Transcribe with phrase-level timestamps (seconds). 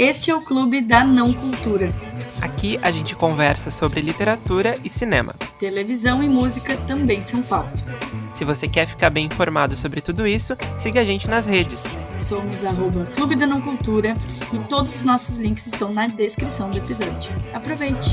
[0.00, 1.92] Este é o Clube da Não Cultura.
[2.40, 5.34] Aqui a gente conversa sobre literatura e cinema.
[5.58, 7.84] Televisão e música também são pauta.
[8.32, 11.84] Se você quer ficar bem informado sobre tudo isso, siga a gente nas redes.
[12.18, 14.14] Somos arroba Clube da Não Cultura
[14.54, 17.30] e todos os nossos links estão na descrição do episódio.
[17.52, 18.08] Aproveite!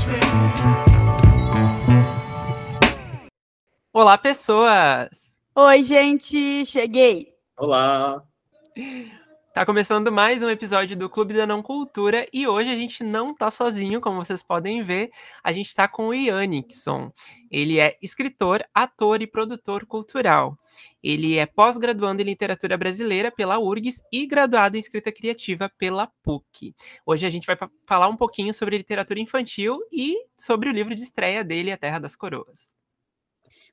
[3.94, 5.32] Olá, pessoas!
[5.54, 6.66] Oi, gente!
[6.66, 7.32] Cheguei!
[7.56, 8.22] Olá!
[9.58, 13.34] Tá começando mais um episódio do Clube da Não Cultura e hoje a gente não
[13.34, 15.10] tá sozinho, como vocês podem ver.
[15.42, 17.10] A gente tá com o Ian Nixon.
[17.50, 20.56] Ele é escritor, ator e produtor cultural.
[21.02, 26.72] Ele é pós-graduando em literatura brasileira pela URGS e graduado em escrita criativa pela PUC.
[27.04, 31.02] Hoje a gente vai falar um pouquinho sobre literatura infantil e sobre o livro de
[31.02, 32.77] estreia dele, A Terra das Coroas.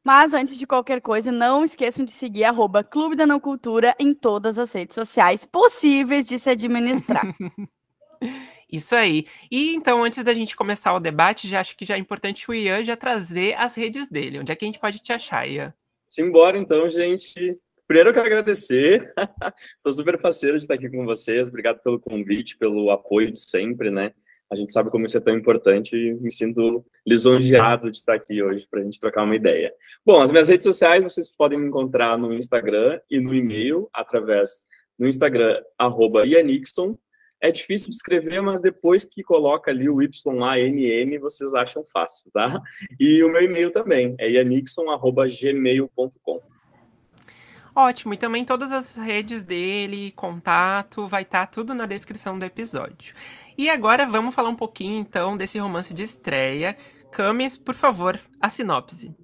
[0.05, 4.13] Mas antes de qualquer coisa, não esqueçam de seguir arroba Clube da Não Cultura em
[4.13, 7.23] todas as redes sociais possíveis de se administrar.
[8.71, 9.25] Isso aí.
[9.49, 12.53] E então, antes da gente começar o debate, já acho que já é importante o
[12.53, 14.39] Ian já trazer as redes dele.
[14.39, 15.73] Onde é que a gente pode te achar, Ian?
[16.07, 17.57] Simbora, então, gente.
[17.87, 19.11] Primeiro eu quero agradecer.
[19.77, 21.47] Estou super faceiro de estar aqui com vocês.
[21.47, 24.13] Obrigado pelo convite, pelo apoio de sempre, né?
[24.51, 28.43] A gente sabe como isso é tão importante e me sinto lisonjeado de estar aqui
[28.43, 29.73] hoje para a gente trocar uma ideia.
[30.05, 34.67] Bom, as minhas redes sociais vocês podem me encontrar no Instagram e no e-mail através
[34.97, 36.97] no Instagram arroba Ianixton.
[37.41, 42.61] É difícil de escrever, mas depois que coloca ali o YANN, vocês acham fácil, tá?
[42.99, 46.41] E o meu e-mail também é ianixon@gmail.com.
[47.77, 52.45] Ótimo, e também todas as redes dele, contato, vai estar tá tudo na descrição do
[52.45, 53.13] episódio.
[53.57, 56.75] E agora vamos falar um pouquinho então desse romance de estreia.
[57.11, 59.15] Camis, por favor, a sinopse.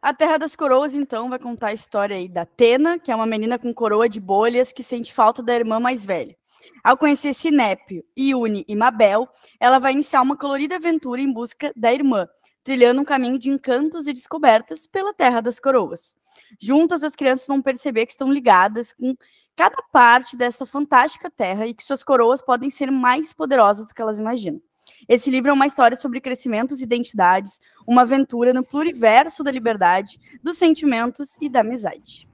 [0.00, 3.26] A Terra das Coroas, então, vai contar a história aí da Tena, que é uma
[3.26, 6.36] menina com coroa de bolhas que sente falta da irmã mais velha.
[6.82, 9.26] Ao conhecer Sinépio, Iune e Mabel,
[9.58, 12.28] ela vai iniciar uma colorida aventura em busca da irmã,
[12.62, 16.16] trilhando um caminho de encantos e descobertas pela Terra das Coroas.
[16.60, 19.14] Juntas, as crianças vão perceber que estão ligadas com
[19.56, 24.02] cada parte dessa fantástica terra e que suas coroas podem ser mais poderosas do que
[24.02, 24.60] elas imaginam.
[25.08, 30.18] Esse livro é uma história sobre crescimentos e identidades, uma aventura no pluriverso da liberdade,
[30.42, 32.28] dos sentimentos e da amizade.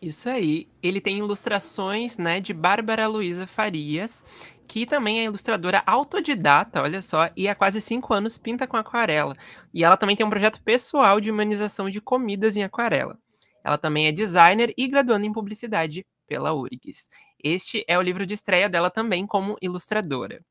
[0.00, 0.68] Isso aí.
[0.82, 4.22] Ele tem ilustrações, né, de Bárbara Luiza Farias,
[4.66, 9.34] que também é ilustradora autodidata, olha só, e há quase cinco anos pinta com aquarela.
[9.72, 13.18] E ela também tem um projeto pessoal de humanização de comidas em aquarela.
[13.64, 17.08] Ela também é designer e graduando em publicidade pela URGS.
[17.42, 20.44] Este é o livro de estreia dela também como ilustradora.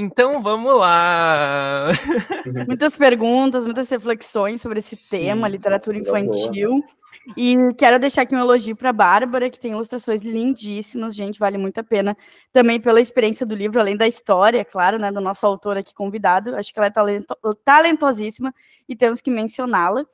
[0.00, 1.88] Então vamos lá.
[2.68, 6.84] Muitas perguntas, muitas reflexões sobre esse Sim, tema, literatura infantil.
[7.36, 11.58] E quero deixar aqui um elogio para a Bárbara, que tem ilustrações lindíssimas, gente, vale
[11.58, 12.16] muito a pena.
[12.52, 16.54] Também pela experiência do livro, além da história, claro, né, do nosso autor aqui convidado.
[16.54, 18.54] Acho que ela é talento talentosíssima
[18.88, 20.06] e temos que mencioná-la.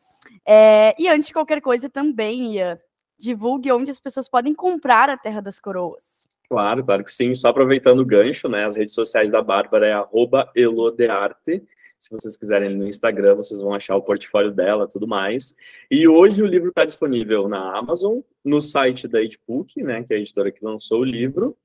[0.46, 2.78] É, e antes de qualquer coisa, também, Ian,
[3.18, 6.26] divulgue onde as pessoas podem comprar a Terra das Coroas.
[6.48, 7.34] Claro, claro que sim.
[7.34, 8.64] Só aproveitando o gancho, né?
[8.64, 11.62] As redes sociais da Bárbara é elodearte.
[11.98, 15.54] Se vocês quiserem no Instagram, vocês vão achar o portfólio dela, tudo mais.
[15.90, 20.02] E hoje o livro está disponível na Amazon, no site da Edbook, né?
[20.02, 21.56] Que é a editora que lançou o livro.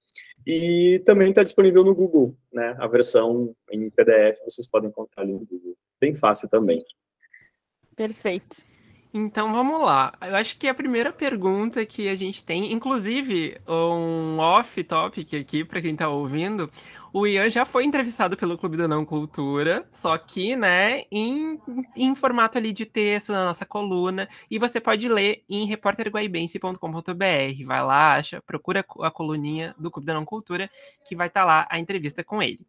[0.47, 2.75] E também está disponível no Google, né?
[2.79, 5.75] A versão em PDF vocês podem encontrar ali no Google.
[5.99, 6.79] Bem fácil também.
[7.95, 8.63] Perfeito.
[9.11, 10.13] Então vamos lá.
[10.21, 15.81] Eu acho que a primeira pergunta que a gente tem, inclusive um off-topic aqui para
[15.81, 16.69] quem está ouvindo,
[17.11, 21.59] o Ian já foi entrevistado pelo Clube da Não Cultura, só que, né, em,
[21.95, 27.65] em formato ali de texto na nossa coluna, e você pode ler em repórterguaibense.com.br.
[27.65, 30.69] Vai lá, acha, procura a coluninha do Clube da Não Cultura,
[31.03, 32.63] que vai estar tá lá a entrevista com ele.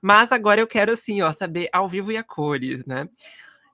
[0.00, 3.08] Mas agora eu quero, assim, ó, saber ao vivo e a cores, né?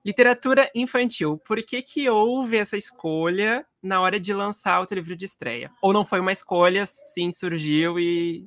[0.04, 1.38] Literatura infantil.
[1.46, 5.70] Por que que houve essa escolha na hora de lançar o teu livro de estreia?
[5.82, 8.46] Ou não foi uma escolha, sim, surgiu e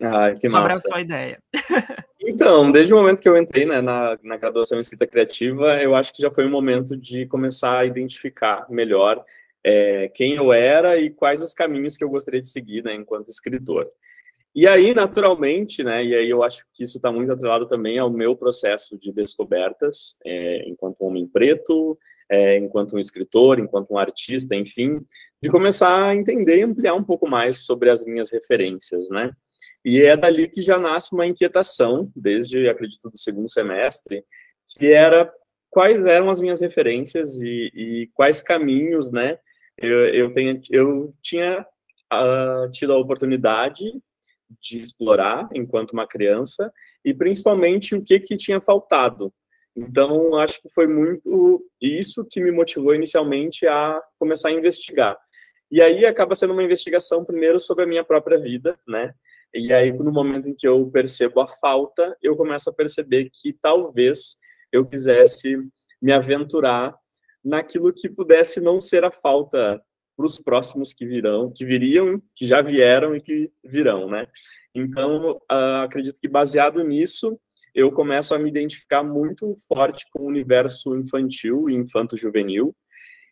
[0.00, 0.88] Ai, que massa.
[0.88, 1.42] sua ideia.
[2.28, 5.94] Então, desde o momento que eu entrei né, na, na graduação em escrita criativa, eu
[5.94, 9.24] acho que já foi o momento de começar a identificar melhor
[9.62, 13.28] é, quem eu era e quais os caminhos que eu gostaria de seguir né, enquanto
[13.28, 13.88] escritor.
[14.56, 18.08] E aí, naturalmente, né, e aí eu acho que isso está muito atrelado também ao
[18.08, 21.98] meu processo de descobertas, é, enquanto homem preto,
[22.30, 24.98] é, enquanto um escritor, enquanto um artista, enfim,
[25.42, 29.30] de começar a entender e ampliar um pouco mais sobre as minhas referências, né?
[29.84, 34.24] E é dali que já nasce uma inquietação, desde, acredito, do segundo semestre,
[34.70, 35.30] que era
[35.68, 39.38] quais eram as minhas referências e, e quais caminhos, né,
[39.76, 41.60] eu, eu, tenho, eu tinha
[42.10, 43.92] uh, tido a oportunidade
[44.60, 46.72] de explorar enquanto uma criança
[47.04, 49.32] e principalmente o que que tinha faltado.
[49.76, 55.18] Então, acho que foi muito isso que me motivou inicialmente a começar a investigar.
[55.70, 59.12] E aí acaba sendo uma investigação primeiro sobre a minha própria vida, né?
[59.54, 63.52] E aí no momento em que eu percebo a falta, eu começo a perceber que
[63.52, 64.36] talvez
[64.72, 65.58] eu quisesse
[66.00, 66.94] me aventurar
[67.44, 69.80] naquilo que pudesse não ser a falta
[70.16, 74.26] para os próximos que virão, que viriam, que já vieram e que virão, né?
[74.74, 77.38] Então, uh, acredito que baseado nisso,
[77.74, 82.74] eu começo a me identificar muito forte com o universo infantil e infanto-juvenil.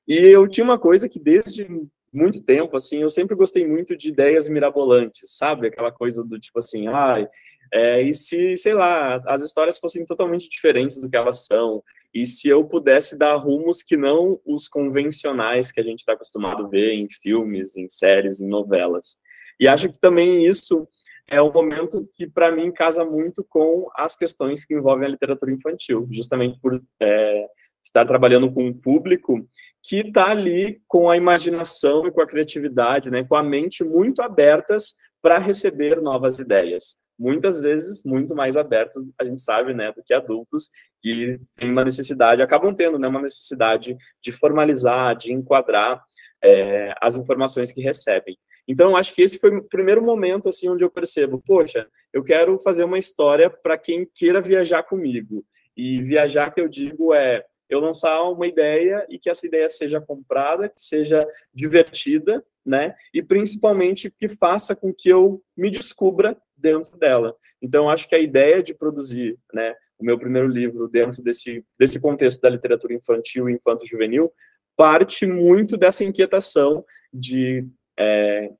[0.06, 1.66] E eu tinha uma coisa que desde
[2.12, 5.66] muito tempo, assim, eu sempre gostei muito de ideias mirabolantes, sabe?
[5.66, 7.26] Aquela coisa do tipo assim, ai,
[7.72, 11.82] é, e se, sei lá, as histórias fossem totalmente diferentes do que elas são,
[12.14, 16.64] e se eu pudesse dar rumos que não os convencionais que a gente está acostumado
[16.64, 19.18] a ver em filmes, em séries, em novelas.
[19.58, 20.88] E acho que também isso
[21.28, 25.50] é um momento que, para mim, casa muito com as questões que envolvem a literatura
[25.50, 27.46] infantil, justamente por é,
[27.84, 29.44] estar trabalhando com um público
[29.82, 34.22] que está ali com a imaginação e com a criatividade, né, com a mente muito
[34.22, 40.02] abertas para receber novas ideias muitas vezes muito mais abertos, a gente sabe, né, do
[40.02, 40.68] que adultos
[41.00, 46.02] que têm uma necessidade, acabam tendo, né, uma necessidade de formalizar, de enquadrar
[46.42, 48.36] é, as informações que recebem.
[48.66, 52.58] Então, acho que esse foi o primeiro momento, assim, onde eu percebo, poxa, eu quero
[52.58, 55.44] fazer uma história para quem queira viajar comigo.
[55.76, 60.00] E viajar, que eu digo, é eu lançar uma ideia e que essa ideia seja
[60.00, 62.94] comprada, que seja divertida, né?
[63.12, 67.36] E principalmente que faça com que eu me descubra dentro dela.
[67.60, 72.00] Então, acho que a ideia de produzir, né, o meu primeiro livro dentro desse, desse
[72.00, 74.32] contexto da literatura infantil e infanto-juvenil
[74.76, 77.66] parte muito dessa inquietação de
[77.98, 78.50] é,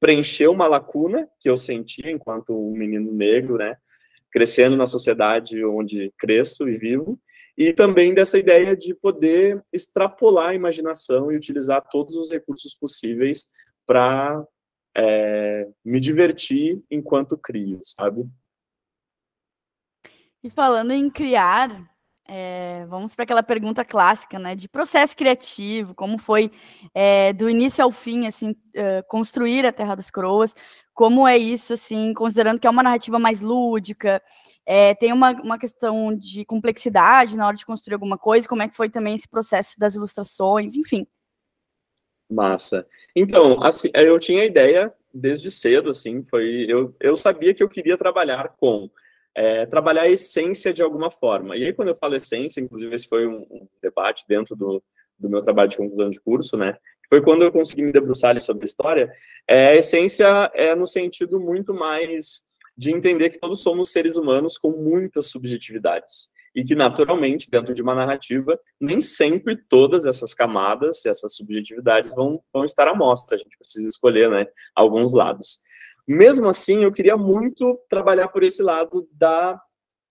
[0.00, 3.76] preencher uma lacuna que eu sentia enquanto um menino negro, né,
[4.32, 7.20] crescendo na sociedade onde cresço e vivo,
[7.56, 13.46] e também dessa ideia de poder extrapolar a imaginação e utilizar todos os recursos possíveis
[13.86, 14.44] para
[14.96, 18.28] é, me divertir enquanto crio, sabe?
[20.42, 21.68] E falando em criar,
[22.26, 24.54] é, vamos para aquela pergunta clássica, né?
[24.54, 26.50] De processo criativo, como foi
[26.94, 30.54] é, do início ao fim, assim, uh, construir a Terra das Coroas,
[30.94, 34.22] como é isso, assim, considerando que é uma narrativa mais lúdica,
[34.64, 38.68] é, tem uma, uma questão de complexidade na hora de construir alguma coisa, como é
[38.68, 41.06] que foi também esse processo das ilustrações, enfim.
[42.30, 42.86] Massa.
[43.14, 47.68] Então, assim, eu tinha a ideia desde cedo, assim, foi, eu, eu sabia que eu
[47.68, 48.88] queria trabalhar com,
[49.34, 51.56] é, trabalhar a essência de alguma forma.
[51.56, 54.82] E aí, quando eu falo essência, inclusive esse foi um, um debate dentro do,
[55.18, 56.76] do meu trabalho de conclusão de curso, né,
[57.08, 59.12] foi quando eu consegui me debruçar sobre história,
[59.48, 62.42] é, a essência é no sentido muito mais
[62.76, 67.82] de entender que todos somos seres humanos com muitas subjetividades e que, naturalmente, dentro de
[67.82, 73.36] uma narrativa, nem sempre todas essas camadas, essas subjetividades vão, vão estar à mostra.
[73.36, 75.60] A gente precisa escolher né, alguns lados.
[76.06, 79.60] Mesmo assim, eu queria muito trabalhar por esse lado da,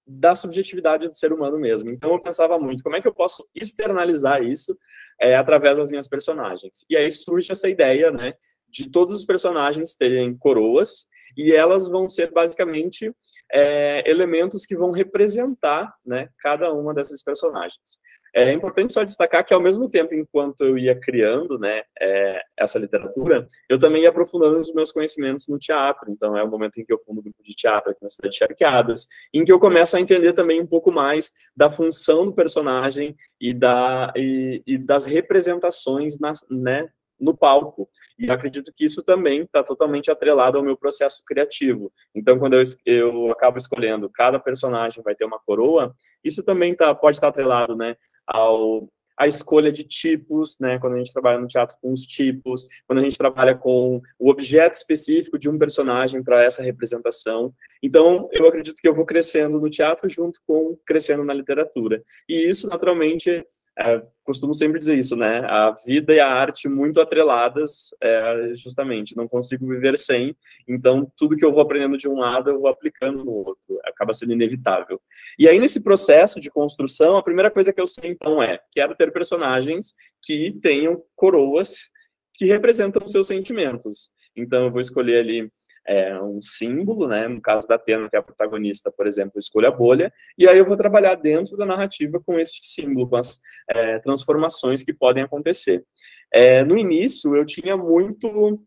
[0.08, 1.90] da subjetividade do ser humano mesmo.
[1.90, 4.78] Então, eu pensava muito, como é que eu posso externalizar isso
[5.20, 6.86] é, através das minhas personagens?
[6.90, 8.34] E aí surge essa ideia, né,
[8.70, 11.06] de todos os personagens terem coroas
[11.38, 13.14] e elas vão ser basicamente
[13.52, 18.00] é, elementos que vão representar né, cada uma dessas personagens.
[18.34, 22.78] É importante só destacar que, ao mesmo tempo, enquanto eu ia criando né, é, essa
[22.78, 26.12] literatura, eu também ia aprofundando os meus conhecimentos no teatro.
[26.12, 28.34] Então, é o momento em que eu fundo um grupo de teatro aqui na cidade
[28.34, 32.34] de Charqueadas, em que eu começo a entender também um pouco mais da função do
[32.34, 36.20] personagem e, da, e, e das representações
[36.50, 36.88] né,
[37.20, 37.90] no palco.
[38.18, 41.92] E acredito que isso também está totalmente atrelado ao meu processo criativo.
[42.16, 46.94] Então, quando eu, eu acabo escolhendo cada personagem vai ter uma coroa, isso também tá,
[46.96, 47.96] pode estar tá atrelado né,
[48.26, 48.88] ao
[49.20, 53.00] a escolha de tipos, né, quando a gente trabalha no teatro com os tipos, quando
[53.00, 57.54] a gente trabalha com o objeto específico de um personagem para essa representação.
[57.84, 62.02] Então, eu acredito que eu vou crescendo no teatro junto com crescendo na literatura.
[62.30, 63.46] E isso, naturalmente,
[63.80, 65.40] é, costumo sempre dizer isso, né?
[65.46, 70.36] A vida e a arte muito atreladas, é, justamente, não consigo viver sem,
[70.68, 74.14] então tudo que eu vou aprendendo de um lado eu vou aplicando no outro, acaba
[74.14, 75.02] sendo inevitável.
[75.38, 78.94] E aí, nesse processo de construção, a primeira coisa que eu sei, então, é: quero
[78.96, 81.90] ter personagens que tenham coroas
[82.34, 84.10] que representam seus sentimentos.
[84.36, 85.52] Então, eu vou escolher ali
[85.86, 87.28] é, um símbolo, né?
[87.28, 90.58] No caso da Atena, que é a protagonista, por exemplo, escolha a bolha, e aí
[90.58, 95.24] eu vou trabalhar dentro da narrativa com este símbolo, com as é, transformações que podem
[95.24, 95.84] acontecer.
[96.32, 98.62] É, no início, eu tinha muito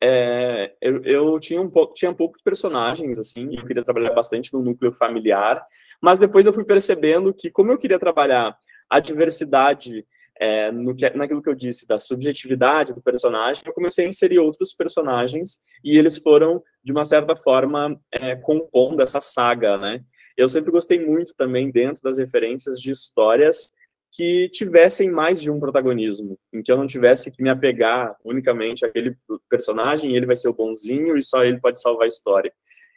[0.00, 4.62] é, eu, eu, tinha um pouco, tinha poucos personagens, assim, eu queria trabalhar bastante no
[4.62, 5.64] núcleo familiar,
[6.00, 8.56] mas depois eu fui percebendo que, como eu queria trabalhar
[8.88, 10.06] a diversidade
[10.40, 14.38] é, no que, naquilo que eu disse, da subjetividade do personagem, eu comecei a inserir
[14.38, 20.02] outros personagens e eles foram, de uma certa forma, é, compondo essa saga, né?
[20.36, 23.72] Eu sempre gostei muito também, dentro das referências, de histórias
[24.10, 28.86] que tivessem mais de um protagonismo, em que eu não tivesse que me apegar unicamente
[28.86, 29.16] àquele
[29.50, 32.52] personagem, ele vai ser o bonzinho e só ele pode salvar a história.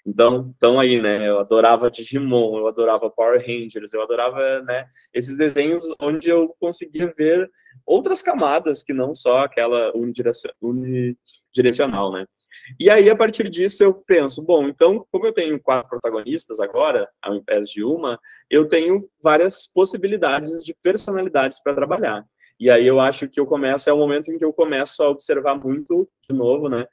[0.05, 5.37] Então, então aí, né, eu adorava Digimon, eu adorava Power Rangers, eu adorava, né, esses
[5.37, 7.49] desenhos onde eu conseguia ver
[7.85, 9.91] outras camadas que não só aquela
[10.61, 12.25] unidirecional, né.
[12.79, 17.09] E aí, a partir disso, eu penso, bom, então, como eu tenho quatro protagonistas agora,
[17.21, 22.25] ao invés de uma, eu tenho várias possibilidades de personalidades para trabalhar.
[22.59, 25.09] E aí eu acho que eu começo, é o momento em que eu começo a
[25.09, 26.87] observar muito, de novo, né,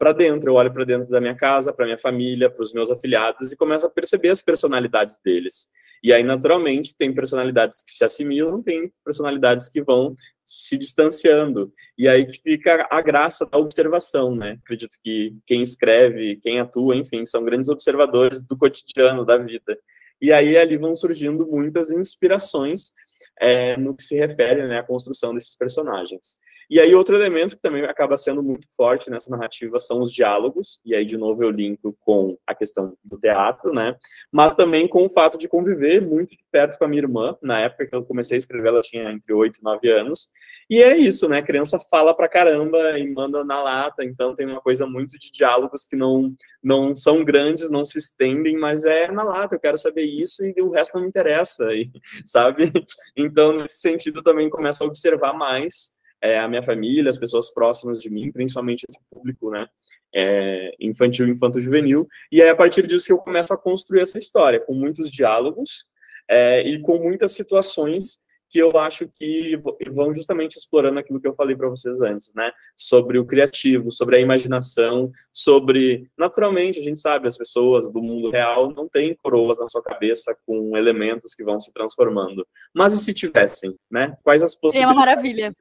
[0.00, 2.90] para dentro, eu olho para dentro da minha casa, para minha família, para os meus
[2.90, 5.68] afiliados e começo a perceber as personalidades deles.
[6.02, 11.70] E aí, naturalmente, tem personalidades que se assimilam, tem personalidades que vão se distanciando.
[11.98, 14.56] E aí que fica a graça da observação, né?
[14.64, 19.78] Acredito que quem escreve, quem atua, enfim, são grandes observadores do cotidiano, da vida.
[20.18, 22.92] E aí ali vão surgindo muitas inspirações
[23.38, 26.38] é, no que se refere né, à construção desses personagens.
[26.70, 30.78] E aí, outro elemento que também acaba sendo muito forte nessa narrativa são os diálogos,
[30.84, 33.96] e aí, de novo, eu linko com a questão do teatro, né?
[34.30, 37.36] Mas também com o fato de conviver muito de perto com a minha irmã.
[37.42, 40.28] Na época que eu comecei a escrever, ela tinha entre 8 e 9 anos.
[40.70, 41.38] E é isso, né?
[41.38, 45.32] A criança fala pra caramba e manda na lata, então tem uma coisa muito de
[45.32, 49.76] diálogos que não, não são grandes, não se estendem, mas é na lata, eu quero
[49.76, 51.90] saber isso e o resto não me interessa, e,
[52.24, 52.72] sabe?
[53.16, 55.90] Então, nesse sentido, também começo a observar mais
[56.22, 59.66] é, a minha família, as pessoas próximas de mim, principalmente esse público, né,
[60.14, 64.60] é, infantil, infanto-juvenil, e é a partir disso que eu começo a construir essa história,
[64.60, 65.86] com muitos diálogos
[66.28, 68.18] é, e com muitas situações
[68.50, 69.56] que eu acho que
[69.92, 72.50] vão justamente explorando aquilo que eu falei para vocês antes, né?
[72.74, 76.10] Sobre o criativo, sobre a imaginação, sobre.
[76.18, 80.36] Naturalmente, a gente sabe, as pessoas do mundo real não têm coroas na sua cabeça
[80.44, 82.44] com elementos que vão se transformando.
[82.74, 84.16] Mas e se tivessem, né?
[84.24, 84.96] Quais as possibilidades?
[84.96, 85.54] É uma maravilha.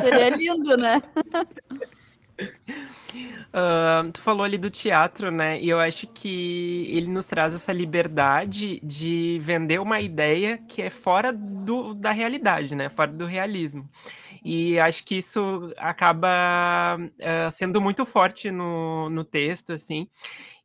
[0.00, 1.02] Seria lindo, né?
[2.38, 5.58] Uh, tu falou ali do teatro, né?
[5.60, 10.90] E eu acho que ele nos traz essa liberdade de vender uma ideia que é
[10.90, 12.90] fora do, da realidade, né?
[12.90, 13.88] Fora do realismo.
[14.44, 20.06] E acho que isso acaba uh, sendo muito forte no, no texto, assim.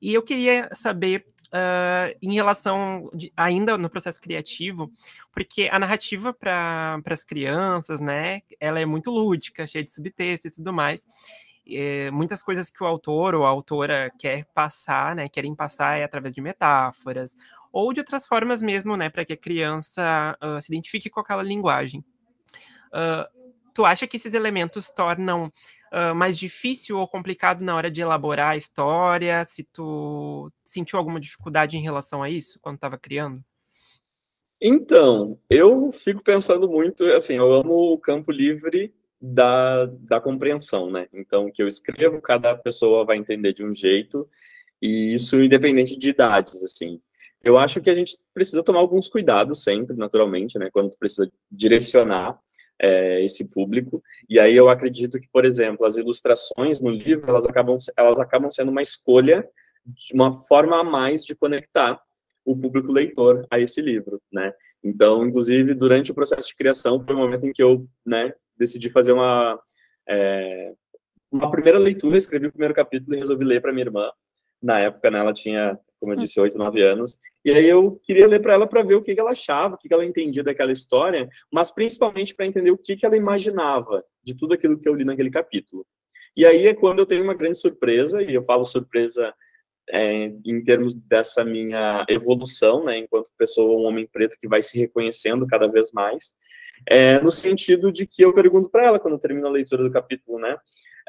[0.02, 4.92] E eu queria saber uh, em relação, de, ainda no processo criativo,
[5.32, 10.52] porque a narrativa para as crianças, né, ela é muito lúdica, cheia de subtexto e
[10.52, 11.06] tudo mais.
[11.68, 16.04] É, muitas coisas que o autor ou a autora quer passar, né, querem passar é
[16.04, 17.36] através de metáforas
[17.72, 21.44] ou de outras formas mesmo, né, para que a criança uh, se identifique com aquela
[21.44, 22.04] linguagem.
[22.88, 23.42] Uh,
[23.74, 25.52] tu acha que esses elementos tornam
[26.16, 29.46] mais difícil ou complicado na hora de elaborar a história?
[29.46, 33.44] Se tu sentiu alguma dificuldade em relação a isso quando estava criando?
[34.62, 41.08] Então, eu fico pensando muito, assim, eu amo o campo livre da, da compreensão, né?
[41.12, 44.30] Então, que eu escrevo, cada pessoa vai entender de um jeito,
[44.80, 47.02] e isso independente de idades, assim.
[47.44, 50.70] Eu acho que a gente precisa tomar alguns cuidados sempre, naturalmente, né?
[50.72, 52.40] Quando precisa direcionar
[52.82, 54.02] é, esse público.
[54.28, 58.52] E aí eu acredito que, por exemplo, as ilustrações no livro elas acabam elas acabam
[58.52, 59.48] sendo uma escolha,
[60.14, 62.02] uma forma a mais de conectar
[62.44, 64.52] o público leitor a esse livro, né?
[64.84, 68.90] Então, inclusive durante o processo de criação foi o momento em que eu, né, decidi
[68.90, 69.62] fazer uma
[70.10, 70.74] é,
[71.32, 74.12] uma primeira leitura, escrevi o primeiro capítulo e resolvi ler para minha irmã.
[74.62, 77.16] Na época, né, ela tinha, como eu disse, oito, nove anos.
[77.46, 79.78] E aí eu queria ler para ela para ver o que, que ela achava, o
[79.78, 84.04] que, que ela entendia daquela história, mas principalmente para entender o que, que ela imaginava
[84.24, 85.86] de tudo aquilo que eu li naquele capítulo.
[86.36, 89.32] E aí é quando eu tenho uma grande surpresa, e eu falo surpresa
[89.90, 94.78] é, em termos dessa minha evolução, né, enquanto pessoa, um homem preto que vai se
[94.78, 96.34] reconhecendo cada vez mais,
[96.88, 100.40] é, no sentido de que eu pergunto para ela, quando termino a leitura do capítulo,
[100.40, 100.58] né,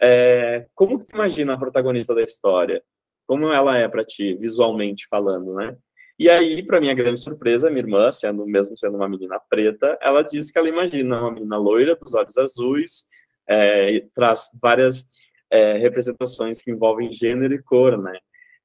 [0.02, 2.82] é, como que tu imagina a protagonista da história?
[3.26, 5.76] Como ela é para ti, visualmente falando, né?
[6.18, 10.22] E aí, para minha grande surpresa, minha irmã, sendo mesmo sendo uma menina preta, ela
[10.22, 13.04] diz que ela imagina uma menina loira, dos olhos azuis,
[13.48, 15.06] é, traz várias
[15.50, 18.18] é, representações que envolvem gênero e cor, né?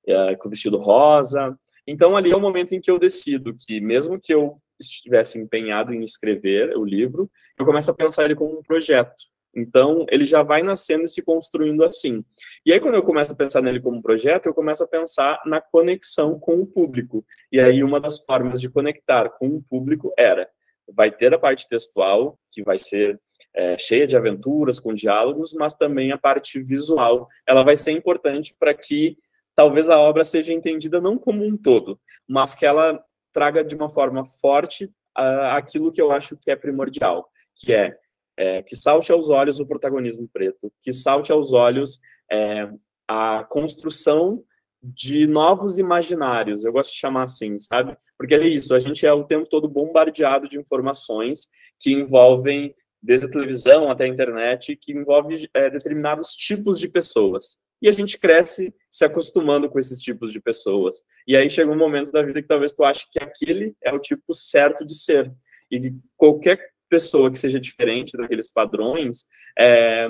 [0.06, 1.58] É, com vestido rosa.
[1.86, 5.94] Então, ali é o momento em que eu decido que, mesmo que eu estivesse empenhado
[5.94, 9.16] em escrever o livro, eu começo a pensar ele como um projeto.
[9.58, 12.24] Então, ele já vai nascendo e se construindo assim.
[12.64, 15.60] E aí, quando eu começo a pensar nele como projeto, eu começo a pensar na
[15.60, 17.26] conexão com o público.
[17.52, 20.48] E aí, uma das formas de conectar com o público era,
[20.88, 23.20] vai ter a parte textual, que vai ser
[23.56, 27.28] é, cheia de aventuras, com diálogos, mas também a parte visual.
[27.48, 29.18] Ela vai ser importante para que
[29.56, 33.90] talvez a obra seja entendida não como um todo, mas que ela traga de uma
[33.90, 34.86] forma forte
[35.18, 37.98] uh, aquilo que eu acho que é primordial, que é,
[38.38, 42.00] é, que salte aos olhos o protagonismo preto, que salte aos olhos
[42.32, 42.70] é,
[43.08, 44.44] a construção
[44.82, 47.98] de novos imaginários, eu gosto de chamar assim, sabe?
[48.18, 51.48] Porque é isso, a gente é o tempo todo bombardeado de informações
[51.80, 57.60] que envolvem, desde a televisão até a internet, que envolve é, determinados tipos de pessoas
[57.82, 61.04] e a gente cresce se acostumando com esses tipos de pessoas.
[61.28, 64.00] E aí chega um momento da vida que talvez tu ache que aquele é o
[64.00, 65.32] tipo certo de ser.
[65.70, 69.26] E que qualquer pessoa que seja diferente daqueles padrões
[69.58, 70.08] é,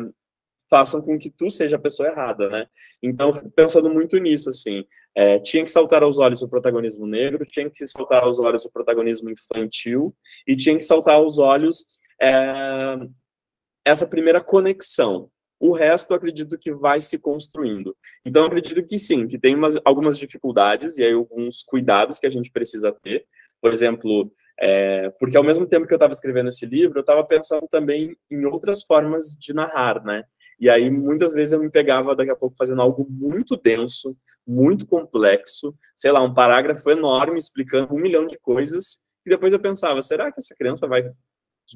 [0.70, 2.68] façam com que tu seja a pessoa errada, né?
[3.02, 4.86] Então, pensando muito nisso, assim.
[5.16, 8.72] É, tinha que saltar aos olhos o protagonismo negro, tinha que saltar aos olhos o
[8.72, 10.16] protagonismo infantil,
[10.46, 11.86] e tinha que saltar aos olhos
[12.22, 12.98] é,
[13.84, 17.96] essa primeira conexão o resto, acredito que vai se construindo.
[18.26, 22.30] Então, acredito que sim, que tem umas, algumas dificuldades e aí alguns cuidados que a
[22.30, 23.26] gente precisa ter.
[23.60, 27.24] Por exemplo, é, porque ao mesmo tempo que eu estava escrevendo esse livro, eu estava
[27.24, 30.24] pensando também em outras formas de narrar, né?
[30.60, 34.88] E aí, muitas vezes, eu me pegava daqui a pouco fazendo algo muito denso, muito
[34.88, 40.02] complexo, sei lá, um parágrafo enorme explicando um milhão de coisas, e depois eu pensava,
[40.02, 41.12] será que essa criança vai,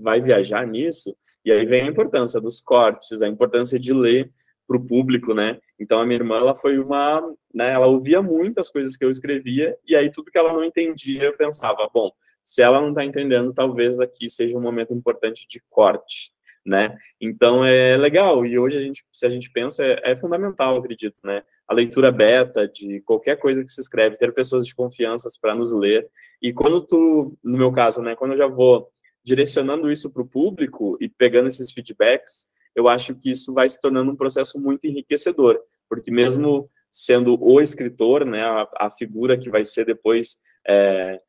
[0.02, 1.16] vai viajar nisso?
[1.46, 4.32] E aí vem a importância dos cortes, a importância de ler
[4.68, 5.60] para o público, né?
[5.80, 7.22] Então a minha irmã, ela foi uma,
[7.54, 7.74] né?
[7.74, 11.24] Ela ouvia muito as coisas que eu escrevia e aí tudo que ela não entendia,
[11.24, 12.10] eu pensava, bom,
[12.44, 16.32] se ela não está entendendo, talvez aqui seja um momento importante de corte,
[16.66, 16.98] né?
[17.20, 21.18] Então é legal e hoje a gente, se a gente pensa, é, é fundamental, acredito,
[21.24, 21.44] né?
[21.68, 25.72] A leitura beta de qualquer coisa que se escreve, ter pessoas de confiança para nos
[25.72, 26.08] ler
[26.42, 28.16] e quando tu, no meu caso, né?
[28.16, 28.90] Quando eu já vou
[29.24, 33.80] direcionando isso para o público e pegando esses feedbacks, eu acho que isso vai se
[33.80, 39.50] tornando um processo muito enriquecedor, porque mesmo sendo o escritor, né, a, a figura que
[39.50, 40.38] vai ser depois
[40.68, 41.20] é,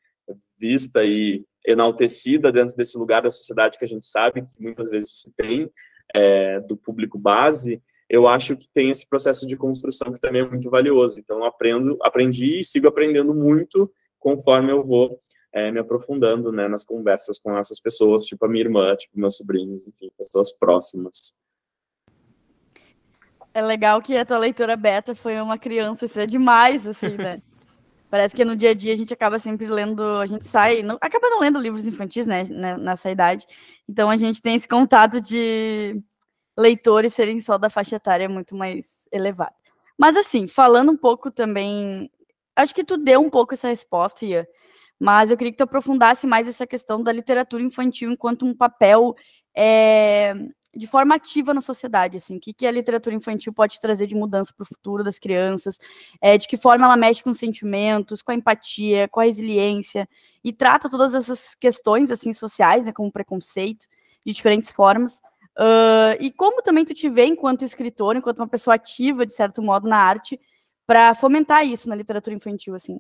[0.58, 5.20] vista e enaltecida dentro desse lugar da sociedade que a gente sabe que muitas vezes
[5.20, 5.70] se tem
[6.14, 10.48] é, do público base, eu acho que tem esse processo de construção que também é
[10.48, 11.18] muito valioso.
[11.18, 15.18] Então, aprendo, aprendi e sigo aprendendo muito conforme eu vou
[15.52, 19.37] é, me aprofundando né, nas conversas com essas pessoas, tipo a minha irmã, tipo meus
[19.37, 21.35] sobrinhos, enfim, pessoas próximas.
[23.54, 27.38] É legal que a tua leitura beta foi uma criança, isso é demais, assim, né?
[28.12, 30.98] Parece que no dia a dia a gente acaba sempre lendo, a gente sai, não,
[31.01, 33.46] acaba não lendo livros infantis, né, né, nessa idade.
[33.88, 35.98] Então a gente tem esse contato de
[36.55, 39.55] leitores serem só da faixa etária muito mais elevada.
[39.96, 42.11] Mas assim, falando um pouco também,
[42.55, 44.44] acho que tu deu um pouco essa resposta, Ian,
[45.01, 49.14] mas eu queria que tu aprofundasse mais essa questão da literatura infantil enquanto um papel
[49.57, 50.35] é,
[50.74, 54.14] de forma ativa na sociedade, assim, o que, que a literatura infantil pode trazer de
[54.14, 55.78] mudança para o futuro das crianças,
[56.20, 60.08] é, de que forma ela mexe com os sentimentos, com a empatia, com a resiliência,
[60.42, 63.87] e trata todas essas questões, assim, sociais, né, como preconceito,
[64.24, 65.18] de diferentes formas,
[65.58, 69.61] uh, e como também tu te vê enquanto escritor, enquanto uma pessoa ativa, de certo
[69.61, 70.40] modo, na arte,
[70.87, 72.98] para fomentar isso na literatura infantil, assim.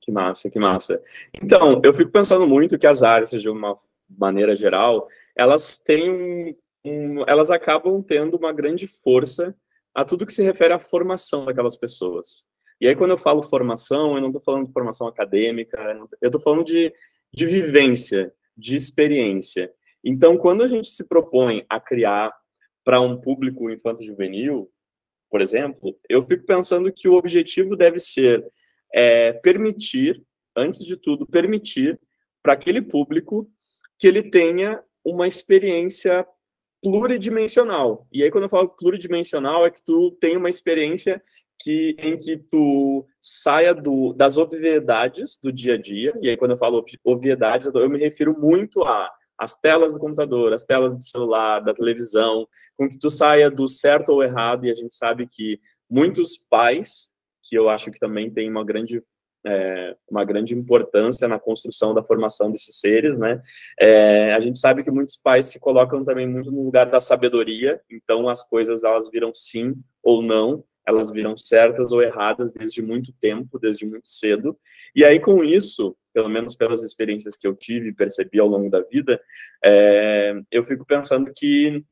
[0.00, 1.00] Que massa, que massa.
[1.32, 6.56] Então, eu fico pensando muito que as artes, de uma maneira geral, elas têm
[7.26, 9.56] elas acabam tendo uma grande força
[9.94, 12.46] a tudo que se refere à formação daquelas pessoas.
[12.80, 15.78] E aí, quando eu falo formação, eu não estou falando de formação acadêmica,
[16.20, 16.92] eu estou falando de,
[17.32, 19.72] de vivência, de experiência.
[20.04, 22.32] Então, quando a gente se propõe a criar
[22.84, 24.68] para um público infanto-juvenil,
[25.30, 28.44] por exemplo, eu fico pensando que o objetivo deve ser
[28.92, 30.22] é permitir,
[30.54, 31.98] antes de tudo, permitir
[32.42, 33.50] para aquele público
[33.98, 36.26] que ele tenha uma experiência
[36.82, 38.06] pluridimensional.
[38.12, 41.22] E aí, quando eu falo pluridimensional, é que tu tem uma experiência
[41.60, 46.12] que, em que tu saia do, das obviedades do dia a dia.
[46.20, 50.52] E aí, quando eu falo obviedades, eu me refiro muito a as telas do computador,
[50.52, 54.64] as telas do celular, da televisão, com que tu saia do certo ou errado.
[54.66, 55.58] E a gente sabe que
[55.90, 59.02] muitos pais que eu acho que também tem uma grande
[59.44, 63.42] é, uma grande importância na construção da formação desses seres, né?
[63.78, 67.80] É, a gente sabe que muitos pais se colocam também muito no lugar da sabedoria,
[67.90, 73.12] então as coisas elas viram sim ou não, elas viram certas ou erradas desde muito
[73.20, 74.56] tempo, desde muito cedo.
[74.94, 78.70] E aí com isso, pelo menos pelas experiências que eu tive e percebi ao longo
[78.70, 79.20] da vida,
[79.64, 81.84] é, eu fico pensando que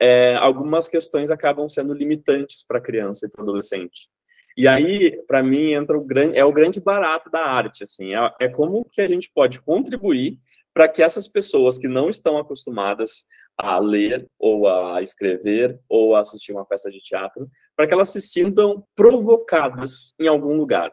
[0.00, 4.08] é, algumas questões acabam sendo limitantes para a criança e para o adolescente.
[4.56, 8.32] E aí, para mim, entra o grande, é o grande barato da arte, assim, é,
[8.40, 10.38] é como que a gente pode contribuir
[10.72, 13.24] para que essas pessoas que não estão acostumadas
[13.56, 18.08] a ler ou a escrever ou a assistir uma peça de teatro, para que elas
[18.08, 20.92] se sintam provocadas em algum lugar.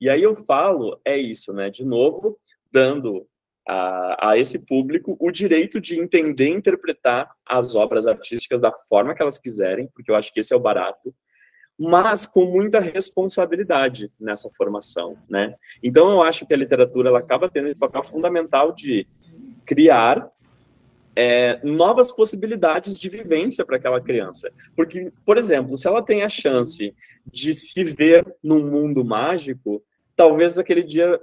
[0.00, 1.70] E aí eu falo, é isso, né?
[1.70, 2.38] De novo,
[2.72, 3.26] dando
[3.66, 9.14] a, a esse público o direito de entender e interpretar as obras artísticas da forma
[9.14, 11.14] que elas quiserem, porque eu acho que esse é o barato,
[11.78, 15.54] mas com muita responsabilidade nessa formação, né?
[15.82, 19.06] Então eu acho que a literatura ela acaba tendo um papel fundamental de
[19.64, 20.28] criar
[21.14, 26.28] é, novas possibilidades de vivência para aquela criança, porque, por exemplo, se ela tem a
[26.28, 26.94] chance
[27.26, 29.82] de se ver num mundo mágico,
[30.16, 31.20] talvez aquele dia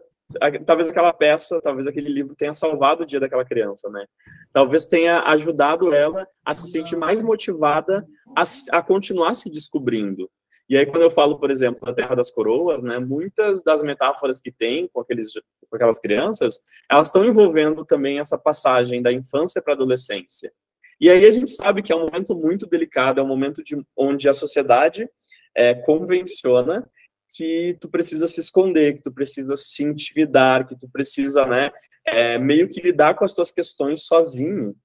[0.65, 4.05] talvez aquela peça, talvez aquele livro tenha salvado o dia daquela criança, né?
[4.51, 8.43] Talvez tenha ajudado ela a se sentir mais motivada a,
[8.77, 10.29] a continuar se descobrindo,
[10.67, 14.41] e aí, quando eu falo, por exemplo, da Terra das Coroas, né, muitas das metáforas
[14.41, 15.33] que tem com, aqueles,
[15.69, 20.51] com aquelas crianças, elas estão envolvendo também essa passagem da infância para a adolescência.
[20.99, 23.77] E aí a gente sabe que é um momento muito delicado, é um momento de,
[23.95, 25.07] onde a sociedade
[25.55, 26.89] é, convenciona
[27.35, 31.71] que tu precisa se esconder, que tu precisa se intimidar, que tu precisa, né,
[32.07, 34.75] é, meio que lidar com as tuas questões sozinho.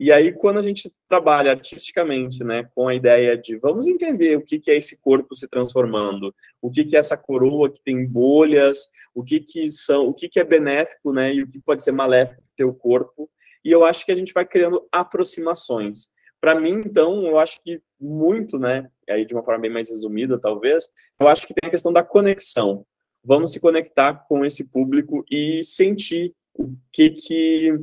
[0.00, 4.44] E aí, quando a gente trabalha artisticamente, né, com a ideia de vamos entender o
[4.44, 6.32] que, que é esse corpo se transformando,
[6.62, 10.28] o que, que é essa coroa que tem bolhas, o que, que são, o que,
[10.28, 13.28] que é benéfico, né, e o que pode ser maléfico para o teu corpo.
[13.64, 16.08] E eu acho que a gente vai criando aproximações.
[16.40, 20.38] Para mim, então, eu acho que muito, né, aí de uma forma bem mais resumida,
[20.38, 22.86] talvez, eu acho que tem a questão da conexão.
[23.24, 27.78] Vamos se conectar com esse público e sentir o que que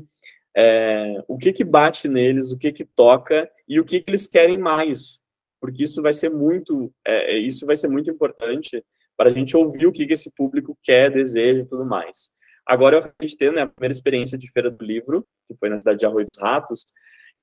[0.55, 4.27] é, o que que bate neles, o que que toca e o que que eles
[4.27, 5.21] querem mais,
[5.59, 8.83] porque isso vai ser muito, é, é isso vai ser muito importante
[9.17, 12.29] para a gente ouvir o que que esse público quer, deseja e tudo mais.
[12.65, 15.69] Agora eu acabei de ter né, a primeira experiência de feira do livro, que foi
[15.69, 16.85] na cidade de Arroio dos Ratos,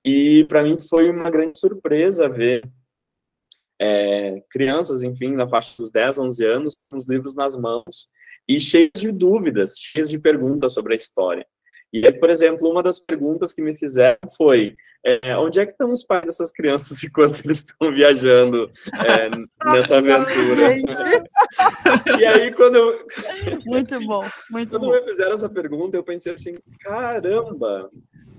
[0.05, 2.63] e para mim foi uma grande surpresa ver
[3.81, 8.09] é, crianças, enfim, na faixa dos 10, 11 anos, com os livros nas mãos
[8.49, 11.47] e cheias de dúvidas, cheias de perguntas sobre a história.
[11.93, 14.75] E aí, por exemplo, uma das perguntas que me fizeram foi:
[15.05, 18.71] é, onde é que estão os pais dessas crianças enquanto eles estão viajando
[19.07, 19.29] é,
[19.71, 20.77] nessa aventura?
[22.19, 23.07] e aí, quando eu.
[23.67, 24.91] Muito bom, muito quando bom.
[24.91, 27.91] Quando me fizeram essa pergunta, eu pensei assim: caramba!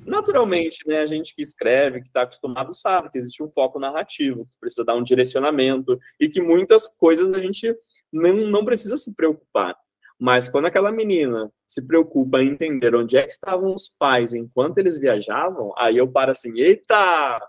[0.06, 4.46] Naturalmente, né, a gente que escreve, que está acostumado, sabe que existe um foco narrativo,
[4.46, 7.74] que precisa dar um direcionamento e que muitas coisas a gente
[8.12, 9.76] não, não precisa se preocupar.
[10.24, 14.78] Mas quando aquela menina se preocupa em entender onde é que estavam os pais enquanto
[14.78, 17.46] eles viajavam, aí eu paro assim, eita,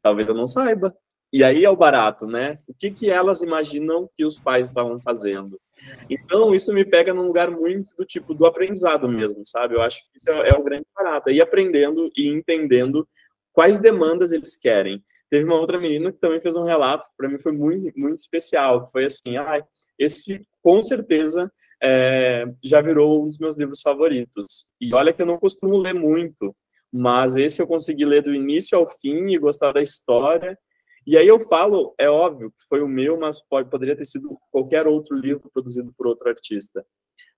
[0.00, 0.96] talvez eu não saiba.
[1.30, 2.58] E aí é o barato, né?
[2.66, 5.60] O que, que elas imaginam que os pais estavam fazendo?
[6.08, 9.74] Então, isso me pega num lugar muito do tipo do aprendizado mesmo, sabe?
[9.74, 11.28] Eu acho que isso é, é o grande barato.
[11.28, 13.06] Ir aprendendo e entendendo
[13.52, 15.04] quais demandas eles querem.
[15.28, 18.88] Teve uma outra menina que também fez um relato, para mim foi muito, muito especial,
[18.88, 19.62] foi assim, ah,
[19.98, 24.66] esse com certeza é, já virou um dos meus livros favoritos.
[24.80, 26.54] E olha que eu não costumo ler muito,
[26.92, 30.58] mas esse eu consegui ler do início ao fim e gostar da história.
[31.06, 34.38] E aí eu falo, é óbvio que foi o meu, mas pode, poderia ter sido
[34.50, 36.84] qualquer outro livro produzido por outro artista.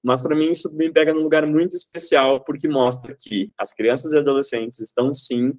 [0.03, 4.13] Mas para mim isso me pega num lugar muito especial, porque mostra que as crianças
[4.13, 5.53] e adolescentes estão sim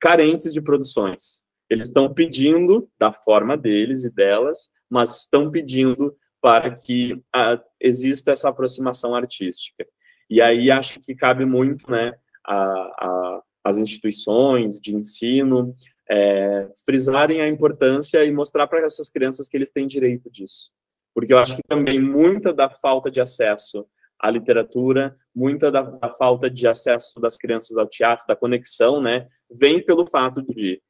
[0.00, 1.42] carentes de produções.
[1.68, 8.32] Eles estão pedindo da forma deles e delas, mas estão pedindo para que a, exista
[8.32, 9.86] essa aproximação artística.
[10.30, 15.74] E aí acho que cabe muito, né, a, a, as instituições de ensino
[16.10, 20.70] é, frisarem a importância e mostrar para essas crianças que eles têm direito disso.
[21.14, 23.86] Porque eu acho que também muita da falta de acesso
[24.18, 29.28] à literatura, muita da, da falta de acesso das crianças ao teatro, da conexão, né,
[29.50, 30.80] vem pelo fato de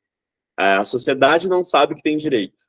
[0.58, 2.67] é, a sociedade não sabe que tem direito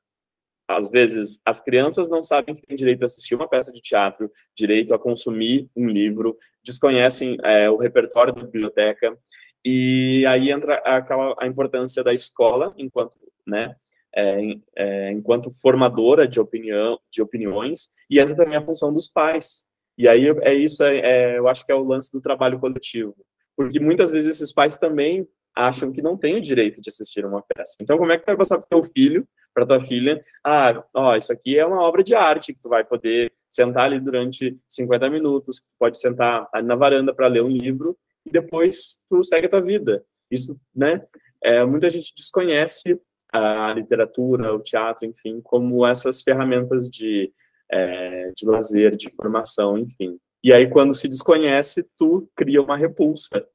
[0.70, 4.32] às vezes, as crianças não sabem que têm direito a assistir uma peça de teatro,
[4.56, 9.18] direito a consumir um livro, desconhecem é, o repertório da biblioteca,
[9.66, 13.76] e aí entra aquela, a importância da escola enquanto, né,
[14.16, 14.42] é,
[14.76, 19.66] é, enquanto formadora de opinião, de opiniões, e entra também a função dos pais.
[19.98, 23.16] E aí é isso, é, é, eu acho que é o lance do trabalho coletivo,
[23.58, 27.42] porque muitas vezes esses pais também acham que não têm o direito de assistir uma
[27.42, 27.76] peça.
[27.82, 29.28] Então, como é que vai passar para o teu filho
[29.60, 32.84] para tua filha, ah, ó, isso aqui é uma obra de arte que tu vai
[32.84, 37.98] poder sentar ali durante 50 minutos, pode sentar ali na varanda para ler um livro
[38.26, 40.04] e depois tu segue a tua vida.
[40.32, 41.02] Isso, né?
[41.44, 43.00] é, muita gente desconhece
[43.32, 47.32] a literatura, o teatro, enfim, como essas ferramentas de,
[47.72, 50.18] é, de lazer, de formação, enfim.
[50.44, 53.46] E aí, quando se desconhece, tu cria uma repulsa,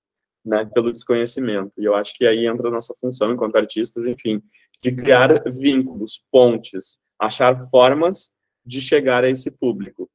[0.45, 1.73] né, pelo desconhecimento.
[1.79, 4.43] E eu acho que aí entra a nossa função enquanto artistas, enfim,
[4.85, 8.31] de criar vínculos, pontes, achar formas
[8.67, 10.11] de chegar a esse público.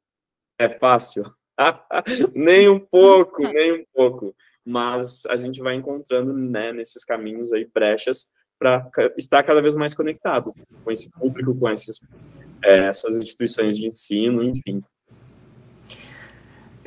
[0.60, 1.24] É fácil?
[2.36, 4.36] nem um pouco, nem um pouco.
[4.64, 8.28] Mas a gente vai encontrando, né, nesses caminhos aí brechas
[8.60, 10.54] para estar cada vez mais conectado
[10.84, 12.00] com esse público, com esses,
[12.64, 14.84] é, essas instituições de ensino, enfim.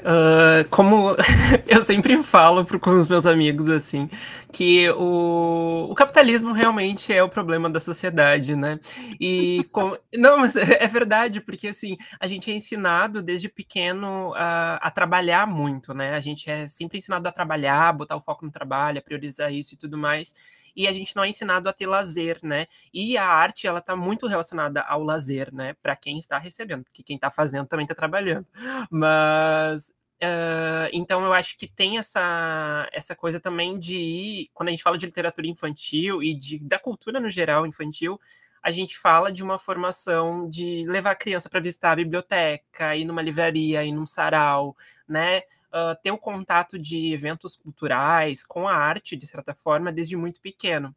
[0.03, 1.17] Uh, como
[1.67, 4.11] eu sempre falo pro, com os meus amigos, assim,
[4.51, 8.81] que o, o capitalismo realmente é o problema da sociedade, né?
[9.21, 14.77] E com, não, mas é, verdade, porque assim, a gente é ensinado desde pequeno a,
[14.83, 16.15] a trabalhar muito, né?
[16.15, 19.75] A gente é sempre ensinado a trabalhar, botar o foco no trabalho, a priorizar isso
[19.75, 20.35] e tudo mais
[20.75, 22.67] e a gente não é ensinado a ter lazer, né?
[22.93, 25.75] E a arte, ela tá muito relacionada ao lazer, né?
[25.83, 28.47] Para quem está recebendo, porque quem está fazendo também está trabalhando.
[28.91, 34.83] Mas Uh, então eu acho que tem essa, essa coisa também de quando a gente
[34.85, 38.21] fala de literatura infantil e de, da cultura no geral infantil,
[38.63, 43.05] a gente fala de uma formação de levar a criança para visitar a biblioteca, ir
[43.05, 44.77] numa livraria, ir num sarau,
[45.09, 45.43] né?
[45.73, 50.41] Uh, ter o contato de eventos culturais com a arte, de certa forma, desde muito
[50.41, 50.95] pequeno.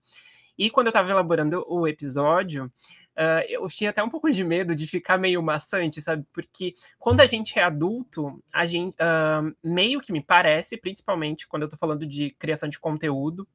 [0.57, 4.75] E quando eu estava elaborando o episódio, uh, eu tinha até um pouco de medo
[4.75, 6.25] de ficar meio maçante, sabe?
[6.31, 11.63] Porque quando a gente é adulto, a gente uh, meio que me parece, principalmente quando
[11.63, 13.47] eu estou falando de criação de conteúdo,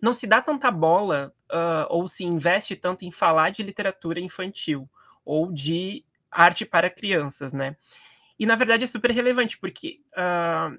[0.00, 4.88] não se dá tanta bola uh, ou se investe tanto em falar de literatura infantil
[5.24, 7.76] ou de arte para crianças, né?
[8.38, 10.78] E na verdade é super relevante, porque uh,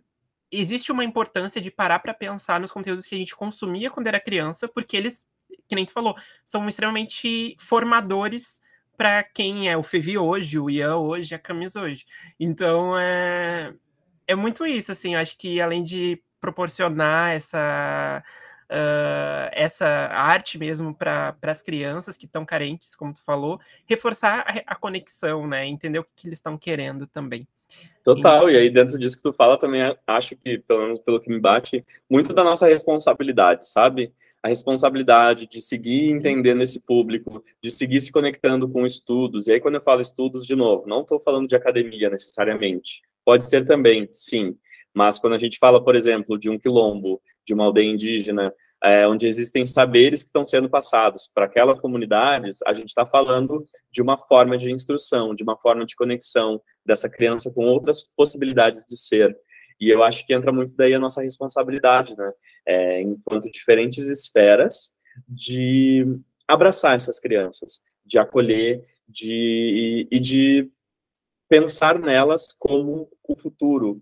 [0.52, 4.20] existe uma importância de parar para pensar nos conteúdos que a gente consumia quando era
[4.20, 5.26] criança, porque eles,
[5.68, 8.62] que nem tu falou, são extremamente formadores
[8.96, 12.06] para quem é o Fevi hoje, o Ian hoje, a Camis hoje.
[12.39, 13.74] Então é,
[14.28, 18.24] é muito isso, assim, acho que além de proporcionar essa
[18.73, 24.73] uh, essa arte mesmo para as crianças que estão carentes, como tu falou, reforçar a,
[24.73, 25.65] a conexão, né?
[25.65, 27.47] Entender o que, que eles estão querendo também.
[28.03, 31.29] Total, e aí dentro disso que tu fala também acho que, pelo menos pelo que
[31.29, 34.13] me bate, muito da nossa responsabilidade, sabe?
[34.43, 39.47] A responsabilidade de seguir entendendo esse público, de seguir se conectando com estudos.
[39.47, 43.01] E aí quando eu falo estudos, de novo, não estou falando de academia necessariamente.
[43.23, 44.57] Pode ser também, sim.
[44.93, 48.53] Mas quando a gente fala, por exemplo, de um quilombo, de uma aldeia indígena,
[48.84, 53.65] é, onde existem saberes que estão sendo passados para aquelas comunidades, a gente está falando
[53.89, 58.86] de uma forma de instrução, de uma forma de conexão dessa criança com outras possibilidades
[58.86, 59.38] de ser.
[59.80, 62.32] E eu acho que entra muito daí a nossa responsabilidade, né,
[62.65, 64.93] é, enquanto diferentes esferas,
[65.28, 66.06] de
[66.46, 70.69] abraçar essas crianças, de acolher, de e de
[71.48, 74.02] pensar nelas como o futuro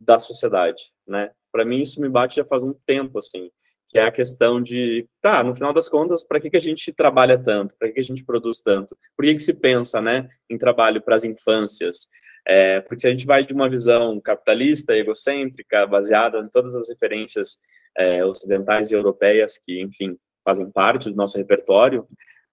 [0.00, 1.30] da sociedade, né?
[1.52, 3.50] Para mim isso me bate já faz um tempo assim
[3.88, 6.92] que é a questão de, tá, no final das contas, para que, que a gente
[6.92, 7.74] trabalha tanto?
[7.78, 8.96] Para que, que a gente produz tanto?
[9.16, 12.08] Por que, que se pensa, né, em trabalho para as infâncias?
[12.46, 16.88] É, porque se a gente vai de uma visão capitalista, egocêntrica, baseada em todas as
[16.88, 17.58] referências
[17.96, 22.06] é, ocidentais e europeias que, enfim, fazem parte do nosso repertório,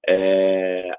[0.08, 0.98] é,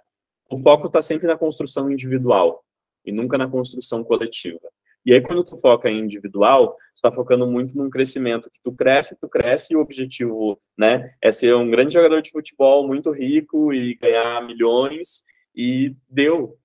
[0.51, 2.63] o foco está sempre na construção individual
[3.05, 4.61] e nunca na construção coletiva.
[5.07, 8.73] E aí, quando tu foca em individual, tu está focando muito num crescimento, que tu
[8.73, 13.13] cresce, tu cresce, e o objetivo, né, é ser um grande jogador de futebol, muito
[13.13, 15.23] rico e ganhar milhões,
[15.55, 16.59] e deu.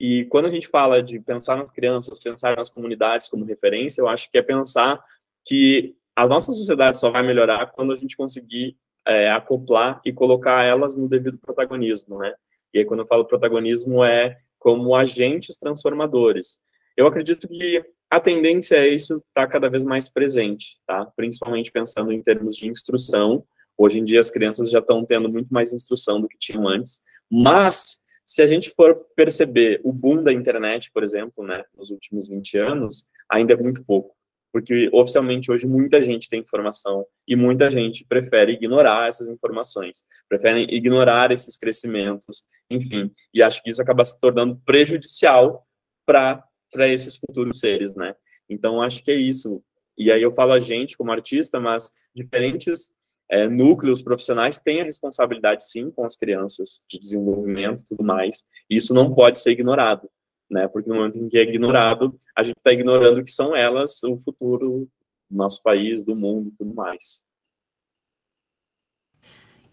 [0.00, 4.08] E quando a gente fala de pensar nas crianças, pensar nas comunidades como referência, eu
[4.08, 4.98] acho que é pensar
[5.44, 10.64] que a nossa sociedade só vai melhorar quando a gente conseguir é, acoplar e colocar
[10.64, 12.34] elas no devido protagonismo, né?
[12.72, 16.58] E aí, quando eu falo protagonismo, é como agentes transformadores.
[16.98, 21.06] Eu acredito que a tendência é isso estar tá cada vez mais presente, tá?
[21.14, 23.44] Principalmente pensando em termos de instrução.
[23.76, 27.00] Hoje em dia as crianças já estão tendo muito mais instrução do que tinham antes,
[27.30, 32.28] mas se a gente for perceber o boom da internet, por exemplo, né, nos últimos
[32.28, 34.16] 20 anos, ainda é muito pouco,
[34.52, 40.66] porque oficialmente hoje muita gente tem informação e muita gente prefere ignorar essas informações, preferem
[40.74, 45.64] ignorar esses crescimentos, enfim, e acho que isso acaba se tornando prejudicial
[46.04, 48.14] para para esses futuros seres, né?
[48.48, 49.62] Então, acho que é isso.
[49.96, 52.90] E aí eu falo a gente como artista, mas diferentes
[53.30, 58.44] é, núcleos profissionais têm a responsabilidade, sim, com as crianças, de desenvolvimento e tudo mais.
[58.70, 60.08] E isso não pode ser ignorado,
[60.50, 60.66] né?
[60.68, 64.16] Porque no momento em que é ignorado, a gente está ignorando que são elas o
[64.16, 64.88] futuro
[65.30, 67.22] do nosso país, do mundo e tudo mais.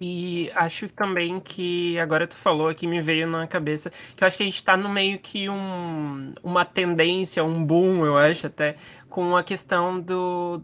[0.08, 4.38] E acho também que agora tu falou aqui, me veio na cabeça, que eu acho
[4.38, 8.76] que a gente está no meio que um, uma tendência, um boom, eu acho até,
[9.10, 10.62] com a questão do,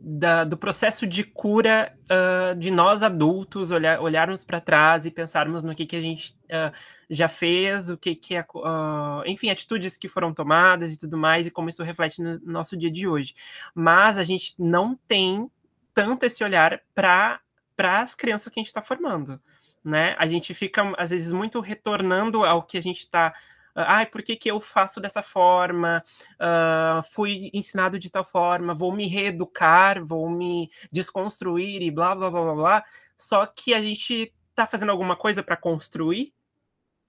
[0.00, 5.62] da, do processo de cura uh, de nós adultos, olhar, olharmos para trás e pensarmos
[5.62, 6.74] no que, que a gente uh,
[7.08, 11.46] já fez, o que, que é, uh, enfim, atitudes que foram tomadas e tudo mais,
[11.46, 13.32] e como isso reflete no nosso dia de hoje.
[13.76, 15.48] Mas a gente não tem
[15.94, 17.41] tanto esse olhar para
[17.78, 19.40] as crianças que a gente está formando.
[19.84, 20.14] Né?
[20.18, 23.34] A gente fica, às vezes, muito retornando ao que a gente está
[23.74, 26.02] ai, por que, que eu faço dessa forma?
[26.34, 32.30] Uh, fui ensinado de tal forma, vou me reeducar, vou me desconstruir e blá blá
[32.30, 32.84] blá blá blá.
[33.16, 36.32] Só que a gente está fazendo alguma coisa para construir,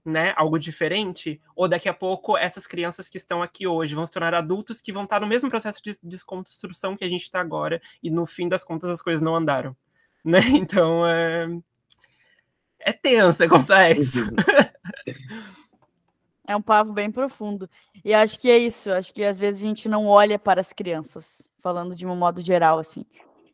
[0.04, 0.34] né?
[0.36, 4.34] Algo diferente, ou daqui a pouco essas crianças que estão aqui hoje vão se tornar
[4.34, 8.10] adultos que vão estar no mesmo processo de desconstrução que a gente está agora, e
[8.10, 9.76] no fim das contas as coisas não andaram.
[10.24, 10.40] Né?
[10.54, 11.46] Então é,
[12.80, 14.20] é tenso, é complexo.
[16.46, 17.68] É um papo bem profundo.
[18.04, 18.90] E acho que é isso.
[18.90, 22.42] Acho que às vezes a gente não olha para as crianças, falando de um modo
[22.42, 23.04] geral, assim.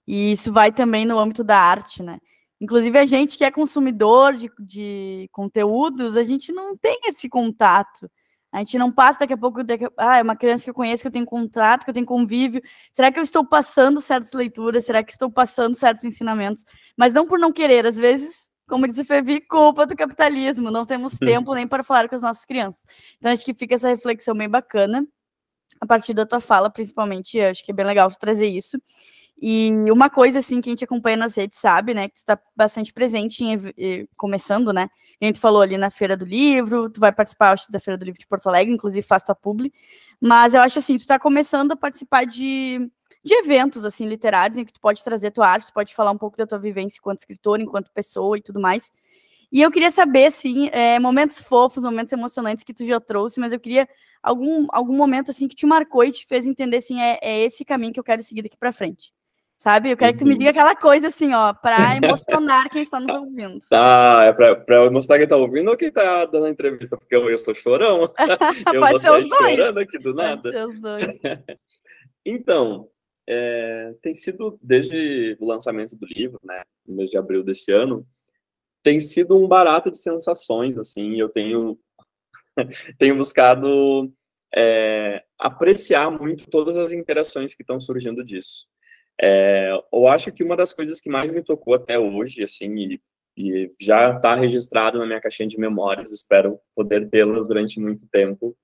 [0.06, 2.18] E isso vai também no âmbito da arte, né?
[2.60, 8.10] Inclusive, a gente que é consumidor de, de conteúdos, a gente não tem esse contato.
[8.52, 9.62] A gente não passa daqui a pouco.
[9.62, 11.94] Daqui a, ah, é uma criança que eu conheço, que eu tenho contato, que eu
[11.94, 12.60] tenho convívio.
[12.92, 14.84] Será que eu estou passando certas leituras?
[14.84, 16.64] Será que estou passando certos ensinamentos?
[16.96, 20.70] Mas não por não querer, às vezes como disse o Fevi, culpa do capitalismo.
[20.70, 22.86] Não temos tempo nem para falar com as nossas crianças.
[23.18, 25.04] Então, acho que fica essa reflexão bem bacana,
[25.80, 27.40] a partir da tua fala, principalmente.
[27.40, 28.80] Acho que é bem legal tu trazer isso.
[29.40, 32.38] E uma coisa, assim, que a gente acompanha nas redes sabe, né, que tu está
[32.54, 33.58] bastante presente, em,
[34.16, 34.88] começando, né,
[35.20, 38.04] a gente falou ali na Feira do Livro, tu vai participar, acho, da Feira do
[38.04, 39.72] Livro de Porto Alegre, inclusive faz tua publi,
[40.20, 42.90] mas eu acho, assim, tu está começando a participar de
[43.22, 46.18] de eventos assim literários em que tu pode trazer tua arte, tu pode falar um
[46.18, 48.90] pouco da tua vivência enquanto escritor, enquanto pessoa e tudo mais.
[49.52, 53.52] E eu queria saber, assim, é, momentos fofos, momentos emocionantes que tu já trouxe, mas
[53.52, 53.88] eu queria
[54.22, 57.64] algum, algum momento, assim, que te marcou e te fez entender, assim, é, é esse
[57.64, 59.12] caminho que eu quero seguir daqui para frente.
[59.60, 59.90] Sabe?
[59.90, 63.14] Eu quero que tu me diga aquela coisa, assim, ó, para emocionar quem está nos
[63.14, 63.58] ouvindo.
[63.68, 66.96] Tá, é para emocionar quem está ouvindo ou quem está dando a entrevista?
[66.96, 68.10] Porque eu, eu sou chorão.
[68.72, 69.56] eu Pode ser os dois.
[69.56, 70.40] chorando aqui do nada.
[70.40, 71.20] Pode ser os dois.
[72.24, 72.88] então,
[73.28, 78.06] é, tem sido, desde o lançamento do livro, né, no mês de abril desse ano,
[78.82, 81.78] tem sido um barato de sensações, assim, eu tenho,
[82.98, 84.10] tenho buscado
[84.56, 88.70] é, apreciar muito todas as interações que estão surgindo disso.
[89.22, 93.00] É, eu acho que uma das coisas que mais me tocou até hoje, assim, e,
[93.36, 98.56] e já está registrado na minha caixinha de memórias, espero poder tê-las durante muito tempo,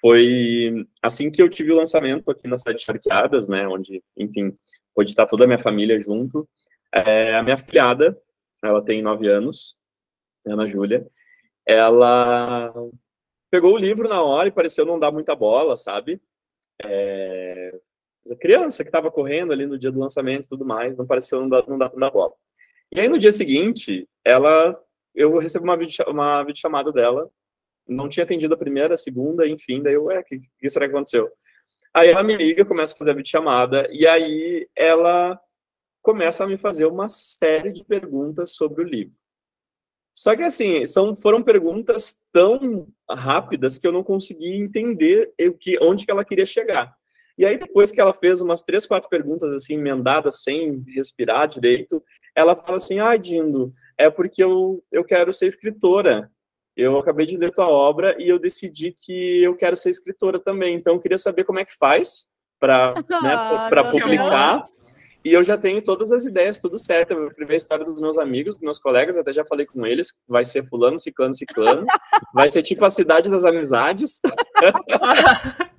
[0.00, 4.56] foi assim que eu tive o lançamento aqui na cidade de Charqueadas, né, onde, enfim,
[4.94, 6.48] pôde estar toda a minha família junto.
[6.92, 8.16] É, a minha filhada,
[8.62, 9.76] ela tem nove anos,
[10.46, 11.06] Ana Júlia,
[11.66, 12.72] ela
[13.50, 16.20] pegou o livro na hora e pareceu não dar muita bola, sabe?
[16.82, 17.80] É,
[18.30, 21.40] a criança que estava correndo ali no dia do lançamento e tudo mais, não pareceu
[21.40, 22.32] não dar, não tanta bola.
[22.92, 24.78] E aí no dia seguinte, ela,
[25.14, 27.30] eu recebo uma, vídeo, uma videochamada dela
[27.86, 30.86] não tinha atendido a primeira, a segunda, enfim, daí eu, ué, o que, que será
[30.86, 31.30] que aconteceu?
[31.92, 35.38] Aí ela me liga, começa a fazer a videochamada, e aí ela
[36.02, 39.14] começa a me fazer uma série de perguntas sobre o livro.
[40.16, 45.78] Só que assim, são, foram perguntas tão rápidas que eu não consegui entender o que,
[45.82, 46.96] onde que ela queria chegar.
[47.36, 52.02] E aí, depois que ela fez umas três, quatro perguntas assim, emendadas, sem respirar direito,
[52.34, 56.30] ela fala assim, ah, Dindo, é porque eu, eu quero ser escritora
[56.76, 60.74] eu acabei de ler tua obra e eu decidi que eu quero ser escritora também.
[60.74, 62.26] Então, eu queria saber como é que faz
[62.58, 63.34] para né,
[63.70, 64.68] ah, publicar.
[65.24, 67.12] E eu já tenho todas as ideias, tudo certo.
[67.12, 70.12] Eu vou a história dos meus amigos, dos meus colegas, até já falei com eles.
[70.28, 71.86] Vai ser fulano, ciclano, ciclano.
[72.34, 74.20] Vai ser tipo a cidade das amizades.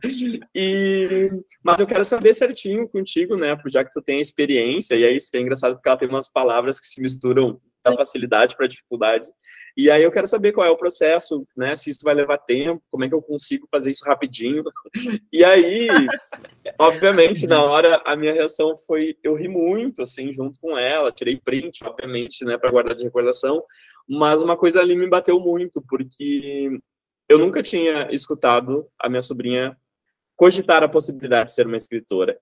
[0.55, 1.29] e...
[1.63, 3.55] Mas eu quero saber certinho contigo, né?
[3.67, 6.79] Já que tu tem experiência, e aí isso é engraçado porque ela tem umas palavras
[6.79, 9.27] que se misturam da facilidade para dificuldade.
[9.77, 11.75] E aí eu quero saber qual é o processo, né?
[11.75, 14.61] Se isso vai levar tempo, como é que eu consigo fazer isso rapidinho.
[15.33, 15.87] E aí,
[16.79, 21.37] obviamente, na hora a minha reação foi eu ri muito assim junto com ela, tirei
[21.37, 23.61] print, obviamente, né, para guardar de recordação,
[24.07, 26.79] mas uma coisa ali me bateu muito, porque
[27.27, 29.75] eu nunca tinha escutado a minha sobrinha
[30.37, 32.37] cogitar a possibilidade de ser uma escritora.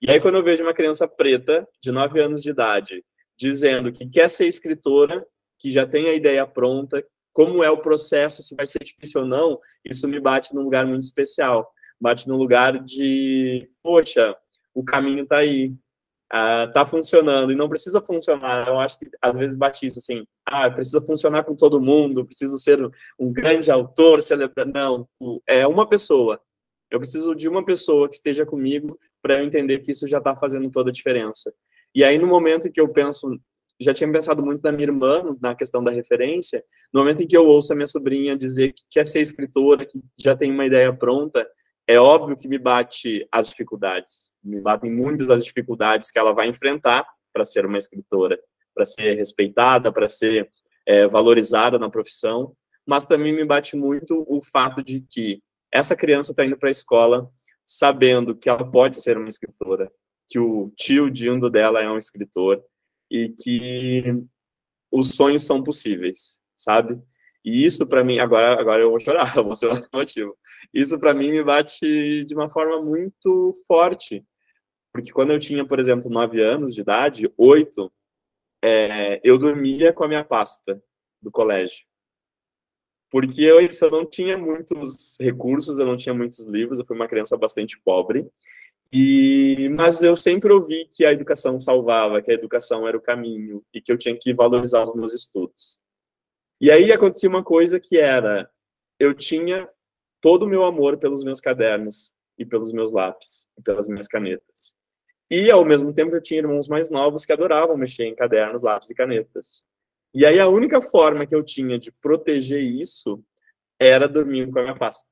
[0.00, 3.04] E aí quando eu vejo uma criança preta de 9 anos de idade
[3.36, 5.24] dizendo que quer ser escritora
[5.58, 9.26] que já tem a ideia pronta, como é o processo, se vai ser difícil ou
[9.26, 11.70] não, isso me bate num lugar muito especial.
[12.00, 14.36] Bate num lugar de, poxa,
[14.74, 15.72] o caminho está aí.
[16.32, 18.68] uh, tá funcionando e não precisa funcionar.
[18.68, 22.58] Eu acho que às vezes bate isso assim, ah, precisa funcionar com todo mundo, preciso
[22.58, 22.78] ser
[23.18, 24.66] um grande autor, celebrar.
[24.66, 25.08] Não,
[25.46, 26.40] é uma pessoa.
[26.90, 30.34] Eu preciso de uma pessoa que esteja comigo para eu entender que isso já está
[30.34, 31.52] fazendo toda a diferença.
[31.94, 33.38] E aí, no momento que eu penso,
[33.80, 37.36] já tinha pensado muito na minha irmã, na questão da referência, no momento em que
[37.36, 40.92] eu ouço a minha sobrinha dizer que quer ser escritora, que já tem uma ideia
[40.92, 41.46] pronta,
[41.86, 46.48] é óbvio que me bate as dificuldades, me batem muitas as dificuldades que ela vai
[46.48, 48.38] enfrentar para ser uma escritora,
[48.74, 50.50] para ser respeitada, para ser
[50.86, 52.52] é, valorizada na profissão,
[52.86, 55.40] mas também me bate muito o fato de que
[55.72, 57.30] essa criança está indo para a escola
[57.64, 59.92] sabendo que ela pode ser uma escritora,
[60.26, 62.62] que o tio Dindo dela é um escritor
[63.10, 64.02] e que
[64.90, 67.00] os sonhos são possíveis, sabe?
[67.44, 70.36] E isso para mim, agora, agora eu vou chorar, eu vou ser motivo.
[70.72, 74.24] Isso para mim me bate de uma forma muito forte,
[74.92, 77.92] porque quando eu tinha, por exemplo, nove anos de idade, oito,
[78.62, 80.82] é, eu dormia com a minha pasta
[81.22, 81.86] do colégio.
[83.10, 87.08] Porque eu, eu não tinha muitos recursos, eu não tinha muitos livros, eu fui uma
[87.08, 88.28] criança bastante pobre.
[88.92, 93.62] E, mas eu sempre ouvi que a educação salvava, que a educação era o caminho
[93.72, 95.78] e que eu tinha que valorizar os meus estudos.
[96.60, 98.50] E aí acontecia uma coisa que era,
[98.98, 99.68] eu tinha
[100.20, 104.74] todo o meu amor pelos meus cadernos e pelos meus lápis e pelas minhas canetas.
[105.30, 108.88] E ao mesmo tempo eu tinha irmãos mais novos que adoravam mexer em cadernos, lápis
[108.90, 109.64] e canetas.
[110.14, 113.22] E aí a única forma que eu tinha de proteger isso
[113.78, 115.08] era dormindo com a minha pasta.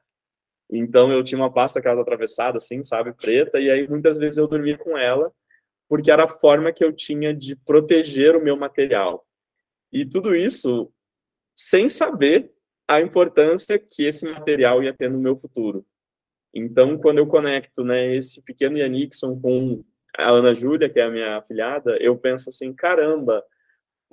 [0.70, 4.48] Então eu tinha uma pasta casa atravessada, assim, sabe, preta, e aí muitas vezes eu
[4.48, 5.32] dormia com ela,
[5.88, 9.24] porque era a forma que eu tinha de proteger o meu material.
[9.92, 10.92] E tudo isso
[11.56, 12.52] sem saber
[12.88, 15.84] a importância que esse material ia ter no meu futuro.
[16.54, 19.84] Então, quando eu conecto né, esse pequeno Yannickson com
[20.16, 23.44] a Ana Júlia, que é a minha afilhada, eu penso assim, caramba,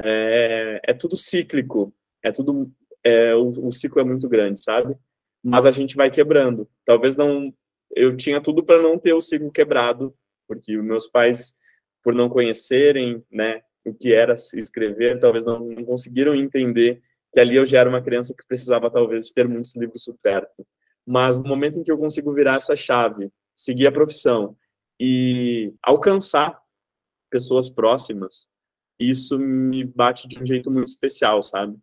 [0.02, 2.72] é, é tudo cíclico, é tudo,
[3.04, 4.96] é, o, o ciclo é muito grande, sabe?
[5.44, 6.70] Mas a gente vai quebrando.
[6.86, 7.54] Talvez não,
[7.96, 10.16] eu tinha tudo para não ter o ciclo quebrado,
[10.48, 11.58] porque os meus pais,
[12.02, 17.56] por não conhecerem, né, o que era escrever, talvez não, não conseguiram entender que ali
[17.56, 20.66] eu já era uma criança que precisava talvez de ter muitos livros por perto.
[21.06, 24.56] Mas no momento em que eu consigo virar essa chave, seguir a profissão
[25.00, 26.62] e alcançar
[27.30, 28.48] pessoas próximas,
[29.00, 31.78] isso me bate de um jeito muito especial, sabe?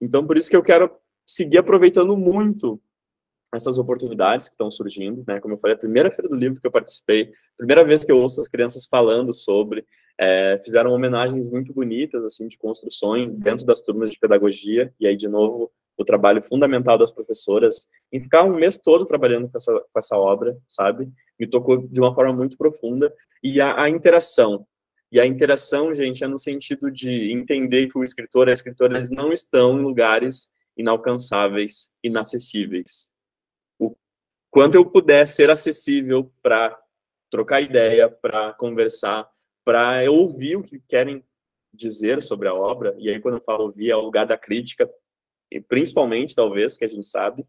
[0.00, 0.90] Então por isso que eu quero
[1.26, 2.82] seguir aproveitando muito
[3.54, 5.40] essas oportunidades que estão surgindo, né?
[5.40, 8.18] Como eu falei, a primeira feira do livro que eu participei, primeira vez que eu
[8.18, 9.84] ouço as crianças falando sobre,
[10.18, 15.16] é, fizeram homenagens muito bonitas, assim, de construções dentro das turmas de pedagogia, e aí,
[15.16, 19.72] de novo, o trabalho fundamental das professoras em ficar um mês todo trabalhando com essa,
[19.72, 21.10] com essa obra, sabe?
[21.38, 24.66] Me tocou de uma forma muito profunda, e a, a interação.
[25.12, 28.94] E a interação, gente, é no sentido de entender que o escritor e a escritora,
[28.94, 33.10] eles não estão em lugares inalcançáveis, inacessíveis.
[34.50, 36.76] Quanto eu puder ser acessível para
[37.30, 39.28] trocar ideia, para conversar,
[39.64, 41.24] para ouvir o que querem
[41.72, 44.90] dizer sobre a obra, e aí quando eu falo ouvir é o lugar da crítica,
[45.50, 47.46] e principalmente, talvez, que a gente sabe,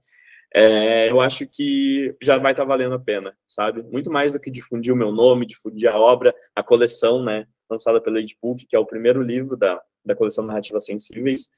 [0.54, 3.82] é, eu acho que já vai estar tá valendo a pena, sabe?
[3.84, 8.02] Muito mais do que difundir o meu nome, difundir a obra, a coleção, né, lançada
[8.02, 11.50] pela Edbook, que é o primeiro livro da, da coleção Narrativas Sensíveis,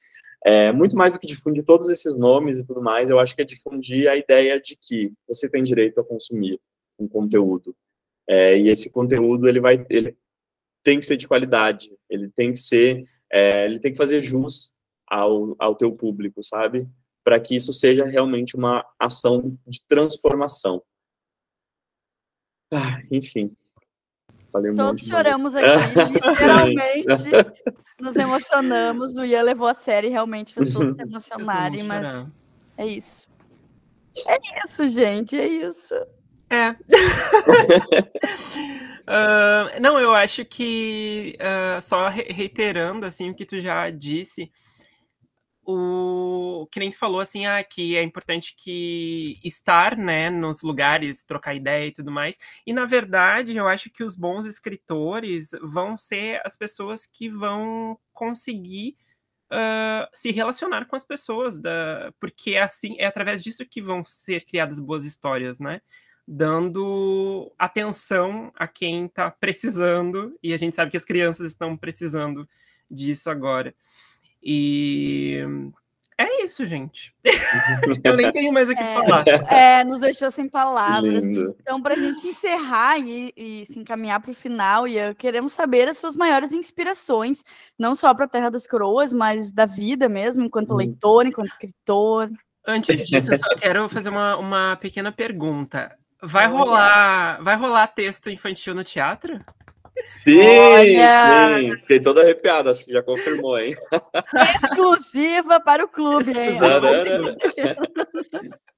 [0.44, 3.42] é, muito mais do que difundir todos esses nomes e tudo mais, eu acho que
[3.42, 6.60] é difundir a ideia de que você tem direito a consumir
[6.98, 7.74] um conteúdo.
[8.28, 10.16] É, e esse conteúdo, ele vai, ele
[10.82, 14.74] tem que ser de qualidade, ele tem que ser, é, ele tem que fazer jus
[15.06, 16.88] ao, ao teu público, sabe?
[17.22, 20.82] Para que isso seja realmente uma ação de transformação.
[22.72, 23.54] Ah, enfim.
[24.54, 25.66] Falei Todos choramos aqui,
[26.30, 27.06] literalmente.
[28.00, 29.16] nos emocionamos.
[29.16, 32.24] O Ian levou a série, realmente fez todos se emocionarem, mas
[32.78, 33.28] é isso.
[34.16, 35.92] É isso, gente, é isso.
[36.48, 36.70] É.
[39.10, 44.52] Uh, não, eu acho que uh, só reiterando assim o que tu já disse,
[45.66, 51.24] o que nem tu falou assim, ah, que é importante que estar, né, nos lugares,
[51.24, 52.38] trocar ideia e tudo mais.
[52.66, 57.98] E na verdade, eu acho que os bons escritores vão ser as pessoas que vão
[58.12, 58.96] conseguir
[59.52, 64.04] uh, se relacionar com as pessoas, da, porque é assim é através disso que vão
[64.04, 65.80] ser criadas boas histórias, né?
[66.26, 72.48] dando atenção a quem está precisando, e a gente sabe que as crianças estão precisando
[72.90, 73.74] disso agora.
[74.44, 75.42] E
[76.18, 77.14] É isso, gente.
[78.04, 79.24] eu nem tenho mais o que É, falar.
[79.50, 81.24] é, nos deixou sem palavras.
[81.24, 81.56] Lindo.
[81.60, 85.88] Então, para a gente encerrar e, e se encaminhar para o final, Ian, queremos saber
[85.88, 87.42] as suas maiores inspirações,
[87.78, 90.76] não só para a Terra das Coroas, mas da vida mesmo, enquanto Hum.
[90.76, 92.30] leitor, enquanto escritor.
[92.66, 95.96] Antes disso, eu só quero fazer uma, uma pequena pergunta.
[96.22, 99.40] Vai rolar, vai rolar texto infantil no teatro?
[100.04, 101.62] Sim, Olha!
[101.62, 101.76] sim.
[101.80, 103.76] Fiquei todo arrepiado, acho que já confirmou, hein?
[104.62, 106.58] Exclusiva para o clube, hein?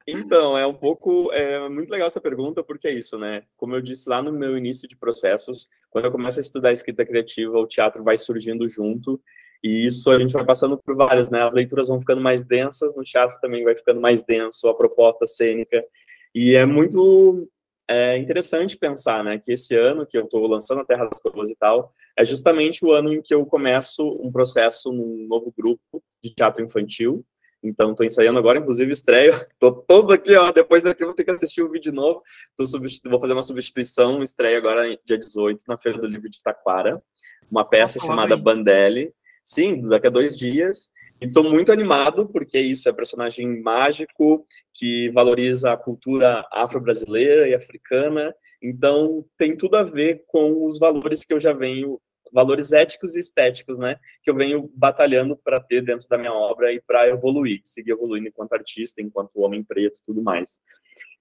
[0.07, 1.33] Então, é um pouco.
[1.33, 3.43] É muito legal essa pergunta, porque é isso, né?
[3.57, 7.05] Como eu disse lá no meu início de processos, quando eu começo a estudar escrita
[7.05, 9.21] criativa, o teatro vai surgindo junto,
[9.65, 11.43] e isso a gente vai passando por vários, né?
[11.43, 15.27] As leituras vão ficando mais densas, no teatro também vai ficando mais denso, a proposta
[15.27, 15.85] cênica,
[16.33, 17.49] e é muito
[17.89, 19.39] é, interessante pensar, né?
[19.39, 22.85] Que esse ano que eu estou lançando a Terra das Coroas e tal, é justamente
[22.85, 27.25] o ano em que eu começo um processo num novo grupo de teatro infantil,
[27.63, 29.33] então, estou ensaiando agora, inclusive estreio.
[29.59, 30.53] Tô todo aqui, ó.
[30.53, 32.23] Depois daqui eu vou ter que assistir o vídeo de novo.
[32.57, 37.03] Vou fazer uma substituição, estreia agora dia 18, na Feira do Livro de Taquara.
[37.51, 38.37] Uma peça Nossa, chamada.
[38.37, 39.13] Bandelli.
[39.43, 40.91] Sim, daqui a dois dias.
[41.21, 47.55] E estou muito animado, porque isso é personagem mágico, que valoriza a cultura afro-brasileira e
[47.55, 48.35] africana.
[48.63, 52.01] Então, tem tudo a ver com os valores que eu já venho
[52.33, 56.73] valores éticos e estéticos, né, que eu venho batalhando para ter dentro da minha obra
[56.73, 60.61] e para evoluir, seguir evoluindo enquanto artista, enquanto homem preto, tudo mais.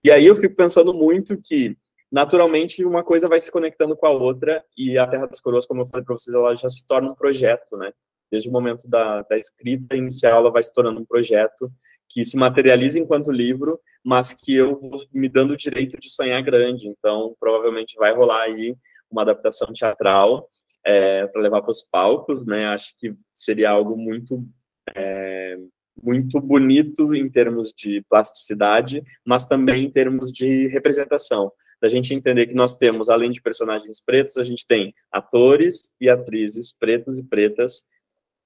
[0.04, 1.78] E aí eu fico pensando muito que
[2.12, 5.82] naturalmente uma coisa vai se conectando com a outra e a Terra das Coroas, como
[5.82, 7.92] eu falei para vocês, ela já se torna um projeto, né?
[8.32, 11.72] Desde o momento da, da escrita inicial, ela vai se tornando um projeto
[12.10, 16.42] que se materializa enquanto livro, mas que eu vou me dando o direito de sonhar
[16.42, 16.88] grande.
[16.88, 18.76] Então, provavelmente vai rolar aí
[19.12, 20.50] uma adaptação teatral
[20.86, 22.68] é, para levar para os palcos, né?
[22.68, 24.46] Acho que seria algo muito
[24.96, 25.58] é,
[26.02, 31.52] muito bonito em termos de plasticidade, mas também em termos de representação.
[31.82, 36.10] Da gente entender que nós temos, além de personagens pretos, a gente tem atores e
[36.10, 37.84] atrizes pretos e pretas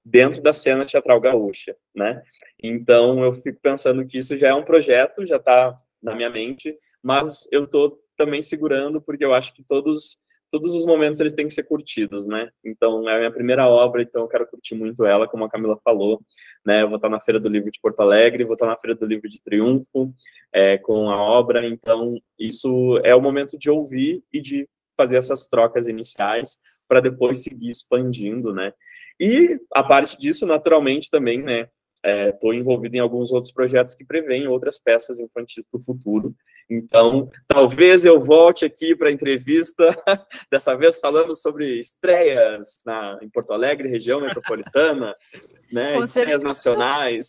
[0.04, 2.22] dentro da cena teatral gaúcha, né?
[2.62, 6.76] Então eu fico pensando que isso já é um projeto, já está na minha mente,
[7.02, 10.18] mas eu estou também segurando porque eu acho que todos
[10.50, 12.50] todos os momentos eles têm que ser curtidos, né?
[12.64, 15.78] Então, é a minha primeira obra, então eu quero curtir muito ela, como a Camila
[15.84, 16.20] falou,
[16.64, 16.82] né?
[16.82, 19.06] Eu vou estar na Feira do Livro de Porto Alegre, vou estar na Feira do
[19.06, 20.12] Livro de Triunfo,
[20.52, 25.46] é, com a obra, então isso é o momento de ouvir e de fazer essas
[25.46, 28.72] trocas iniciais para depois seguir expandindo, né?
[29.20, 31.68] E a parte disso, naturalmente, também, né?
[32.02, 36.34] Estou é, envolvido em alguns outros projetos que prevêem outras peças infantis para o futuro.
[36.70, 39.94] Então, talvez eu volte aqui para a entrevista,
[40.50, 45.14] dessa vez falando sobre estreias na, em Porto Alegre, região metropolitana,
[45.70, 46.48] né, Com estreias certeza.
[46.48, 47.28] nacionais.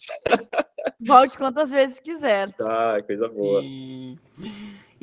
[1.06, 2.56] Volte quantas vezes quiser.
[2.62, 3.62] Ah, coisa boa.
[3.62, 4.18] E-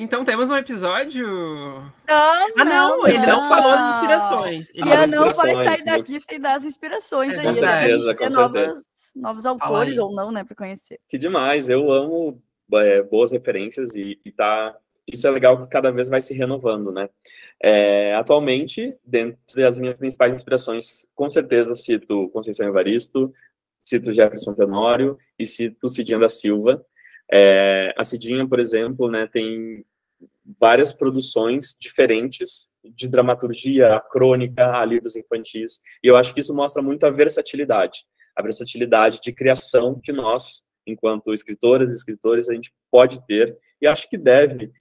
[0.00, 1.26] Então temos um episódio.
[1.26, 4.70] Não, Ah, não, ele não falou as inspirações.
[4.72, 7.46] Ele E As eu não vai sair daqui sem dar as inspirações É aí.
[7.46, 7.50] né?
[7.50, 11.00] Com certeza, ter com novas, novos autores ou não, né, para conhecer.
[11.08, 12.40] Que demais, eu amo
[12.74, 14.76] é, boas referências e, e tá.
[15.10, 17.08] Isso é legal que cada vez vai se renovando, né?
[17.60, 23.32] É, atualmente, dentro das minhas principais inspirações, com certeza cito Conceição Evaristo,
[23.82, 26.84] cito Jefferson Tenório e cito Cidinha da Silva.
[27.30, 29.84] É, a Cidinha, por exemplo, né, tem
[30.58, 36.54] várias produções diferentes de dramaturgia, a crônica, a livros infantis, e eu acho que isso
[36.54, 38.04] mostra muito a versatilidade,
[38.34, 43.86] a versatilidade de criação que nós, enquanto escritoras e escritores, a gente pode ter, e
[43.86, 44.72] acho que deve,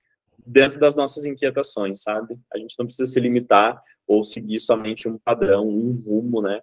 [0.45, 2.39] dentro das nossas inquietações, sabe?
[2.53, 6.61] A gente não precisa se limitar ou seguir somente um padrão, um rumo, né,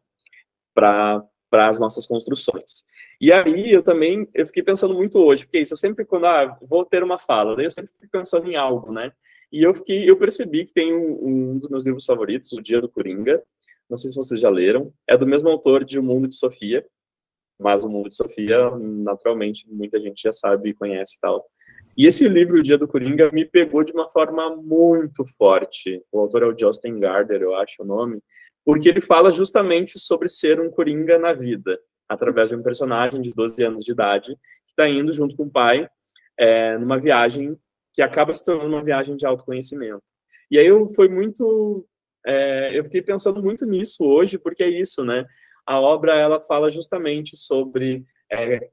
[0.74, 1.22] para
[1.53, 2.84] as nossas construções.
[3.21, 6.59] E aí eu também eu fiquei pensando muito hoje, porque isso eu sempre quando ah,
[6.62, 9.12] vou ter uma fala, daí eu sempre fico pensando em algo, né?
[9.53, 12.81] E eu fiquei eu percebi que tem um, um dos meus livros favoritos, O Dia
[12.81, 13.43] do Coringa.
[13.89, 14.93] Não sei se vocês já leram.
[15.07, 16.85] É do mesmo autor de O Mundo de Sofia,
[17.59, 21.47] mas O Mundo de Sofia, naturalmente, muita gente já sabe e conhece e tal.
[21.97, 26.03] E esse livro, O Dia do Coringa, me pegou de uma forma muito forte.
[26.11, 28.21] O autor é o Justin Gardner, eu acho o nome,
[28.65, 31.79] porque ele fala justamente sobre ser um coringa na vida,
[32.09, 34.37] através de um personagem de 12 anos de idade,
[34.67, 35.89] que está indo junto com o pai
[36.39, 37.57] é, numa viagem
[37.93, 40.03] que acaba se tornando uma viagem de autoconhecimento.
[40.51, 41.87] E aí eu foi muito,
[42.27, 45.25] é, eu fiquei pensando muito nisso hoje, porque é isso, né?
[45.67, 48.69] A obra ela fala justamente sobre é,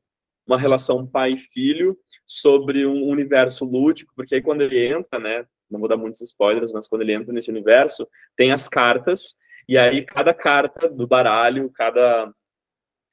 [0.45, 5.45] uma relação pai e filho, sobre um universo lúdico, porque aí quando ele entra, né?
[5.69, 9.35] Não vou dar muitos spoilers, mas quando ele entra nesse universo, tem as cartas
[9.69, 12.33] e aí cada carta do baralho, cada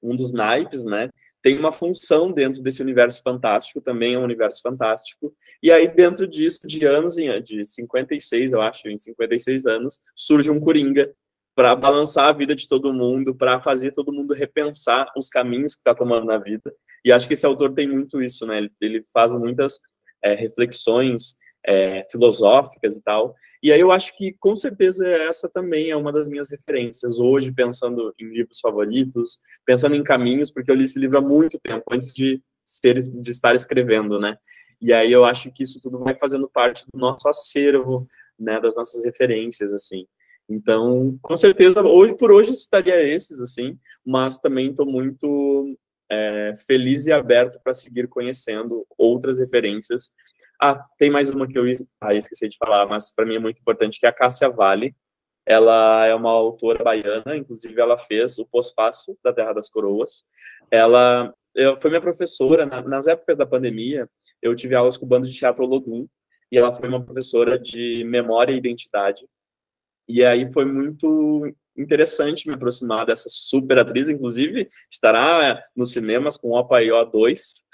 [0.02, 1.10] um dos naipes, né?
[1.40, 5.32] Tem uma função dentro desse universo fantástico, também é um universo fantástico.
[5.62, 10.50] E aí, dentro disso, de anos em de 56, eu acho, em 56 anos, surge
[10.50, 11.12] um Coringa
[11.54, 15.80] para balançar a vida de todo mundo, para fazer todo mundo repensar os caminhos que
[15.80, 16.72] está tomando na vida.
[17.04, 18.58] E acho que esse autor tem muito isso, né?
[18.58, 19.80] Ele, ele faz muitas
[20.22, 21.36] é, reflexões
[21.68, 23.34] é, filosóficas e tal.
[23.62, 27.20] E aí eu acho que, com certeza, essa também é uma das minhas referências.
[27.20, 31.60] Hoje, pensando em livros favoritos, pensando em caminhos, porque eu li esse livro há muito
[31.62, 34.38] tempo, antes de, ser, de estar escrevendo, né?
[34.80, 38.08] E aí eu acho que isso tudo vai fazendo parte do nosso acervo,
[38.38, 40.06] né, das nossas referências, assim.
[40.48, 45.76] Então, com certeza, hoje por hoje citaria esses, assim, mas também estou muito
[46.10, 50.12] é, feliz e aberto para seguir conhecendo outras referências
[50.60, 51.64] ah, tem mais uma que eu
[52.00, 54.94] ah, esqueci de falar, mas para mim é muito importante, que é a Cássia Vale.
[55.46, 60.24] Ela é uma autora baiana, inclusive ela fez o pós-fácil da Terra das Coroas.
[60.70, 64.08] Ela eu, foi minha professora, na, nas épocas da pandemia,
[64.42, 66.06] eu tive aulas com o bando de teatro Logum,
[66.50, 69.26] e ela foi uma professora de memória e identidade.
[70.08, 76.50] E aí foi muito interessante me aproximar dessa super atriz, inclusive estará nos cinemas com
[76.50, 77.68] Opa Ió 2.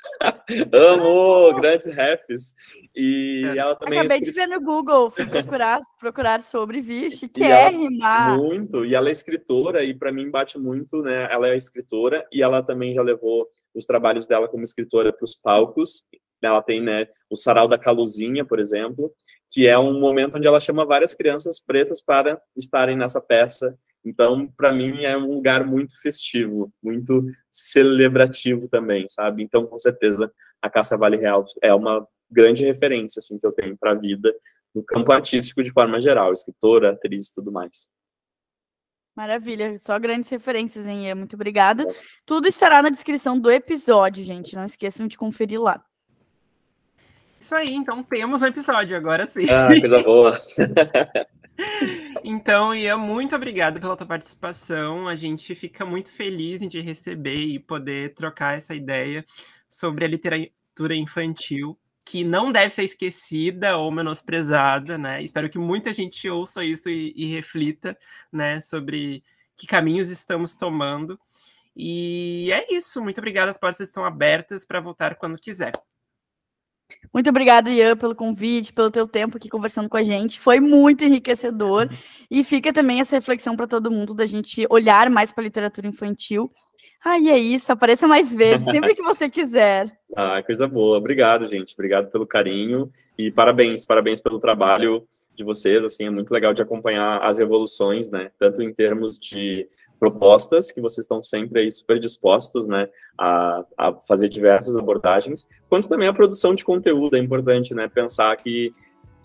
[0.73, 2.55] Amo, grandes refs.
[2.95, 3.59] E é.
[3.59, 3.99] ela também.
[3.99, 8.39] É Acabei é de ver no Google, fui procurar, procurar sobre, vixe, quer rimar.
[8.39, 11.29] Muito, e ela é escritora, e para mim bate muito, né?
[11.31, 15.35] Ela é escritora, e ela também já levou os trabalhos dela como escritora para os
[15.35, 16.05] palcos.
[16.41, 19.11] Ela tem, né, o Sarau da Caluzinha, por exemplo,
[19.51, 23.75] que é um momento onde ela chama várias crianças pretas para estarem nessa peça
[24.05, 29.43] então, para mim, é um lugar muito festivo, muito celebrativo também, sabe?
[29.43, 30.31] Então, com certeza,
[30.61, 34.35] a Caça Vale Real é uma grande referência, assim, que eu tenho para a vida
[34.75, 37.91] no campo artístico de forma geral, escritora, atriz e tudo mais.
[39.17, 41.15] Maravilha, só grandes referências, hein?
[41.15, 41.87] Muito obrigada.
[42.27, 44.57] Tudo estará na descrição do episódio, gente.
[44.57, 45.83] Não esqueçam de conferir lá.
[47.45, 49.45] Isso aí, então temos um episódio, agora sim.
[49.51, 50.35] Ah, coisa boa.
[52.25, 55.07] Então, Ian, muito obrigado pela tua participação.
[55.07, 59.25] A gente fica muito feliz em te receber e poder trocar essa ideia
[59.69, 65.23] sobre a literatura infantil, que não deve ser esquecida ou menosprezada, né?
[65.23, 67.97] Espero que muita gente ouça isso e, e reflita,
[68.33, 69.23] né, sobre
[69.55, 71.21] que caminhos estamos tomando.
[71.77, 73.01] E é isso.
[73.01, 73.51] Muito obrigado.
[73.51, 75.73] As portas estão abertas para voltar quando quiser.
[77.13, 80.41] Muito obrigado, Ian, pelo convite, pelo teu tempo aqui conversando com a gente.
[80.41, 81.89] Foi muito enriquecedor.
[82.31, 85.87] E fica também essa reflexão para todo mundo da gente olhar mais para a literatura
[85.87, 86.51] infantil.
[87.05, 87.71] Ah, e é isso.
[87.71, 89.91] Apareça mais vezes, sempre que você quiser.
[90.17, 90.97] Ah, coisa boa.
[90.97, 91.75] Obrigado, gente.
[91.75, 95.05] Obrigado pelo carinho e parabéns, parabéns pelo trabalho
[95.35, 95.85] de vocês.
[95.85, 98.31] Assim, é muito legal de acompanhar as evoluções, né?
[98.39, 99.69] Tanto em termos de
[100.05, 102.89] propostas, que vocês estão sempre aí super dispostos, né,
[103.19, 108.37] a, a fazer diversas abordagens, quanto também a produção de conteúdo é importante, né, pensar
[108.37, 108.75] que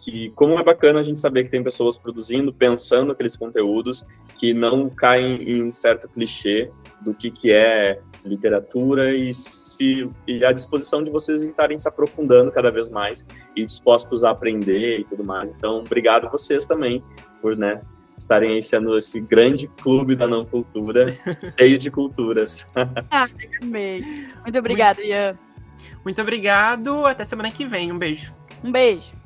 [0.02, 4.08] que como é bacana a gente saber que tem pessoas produzindo, pensando aqueles conteúdos
[4.38, 6.72] que não caem em um certo clichê
[7.02, 12.50] do que, que é literatura e, se, e a disposição de vocês estarem se aprofundando
[12.50, 15.54] cada vez mais e dispostos a aprender e tudo mais.
[15.54, 17.04] Então, obrigado vocês também
[17.42, 17.82] por né,
[18.20, 21.18] estarem aí sendo esse grande clube da não cultura,
[21.58, 22.68] cheio de culturas.
[23.10, 23.26] ah,
[23.62, 24.02] amei.
[24.44, 25.38] Muito obrigada, Ian.
[26.04, 27.06] Muito obrigado.
[27.06, 27.92] Até semana que vem.
[27.92, 28.34] Um beijo.
[28.64, 29.19] Um beijo.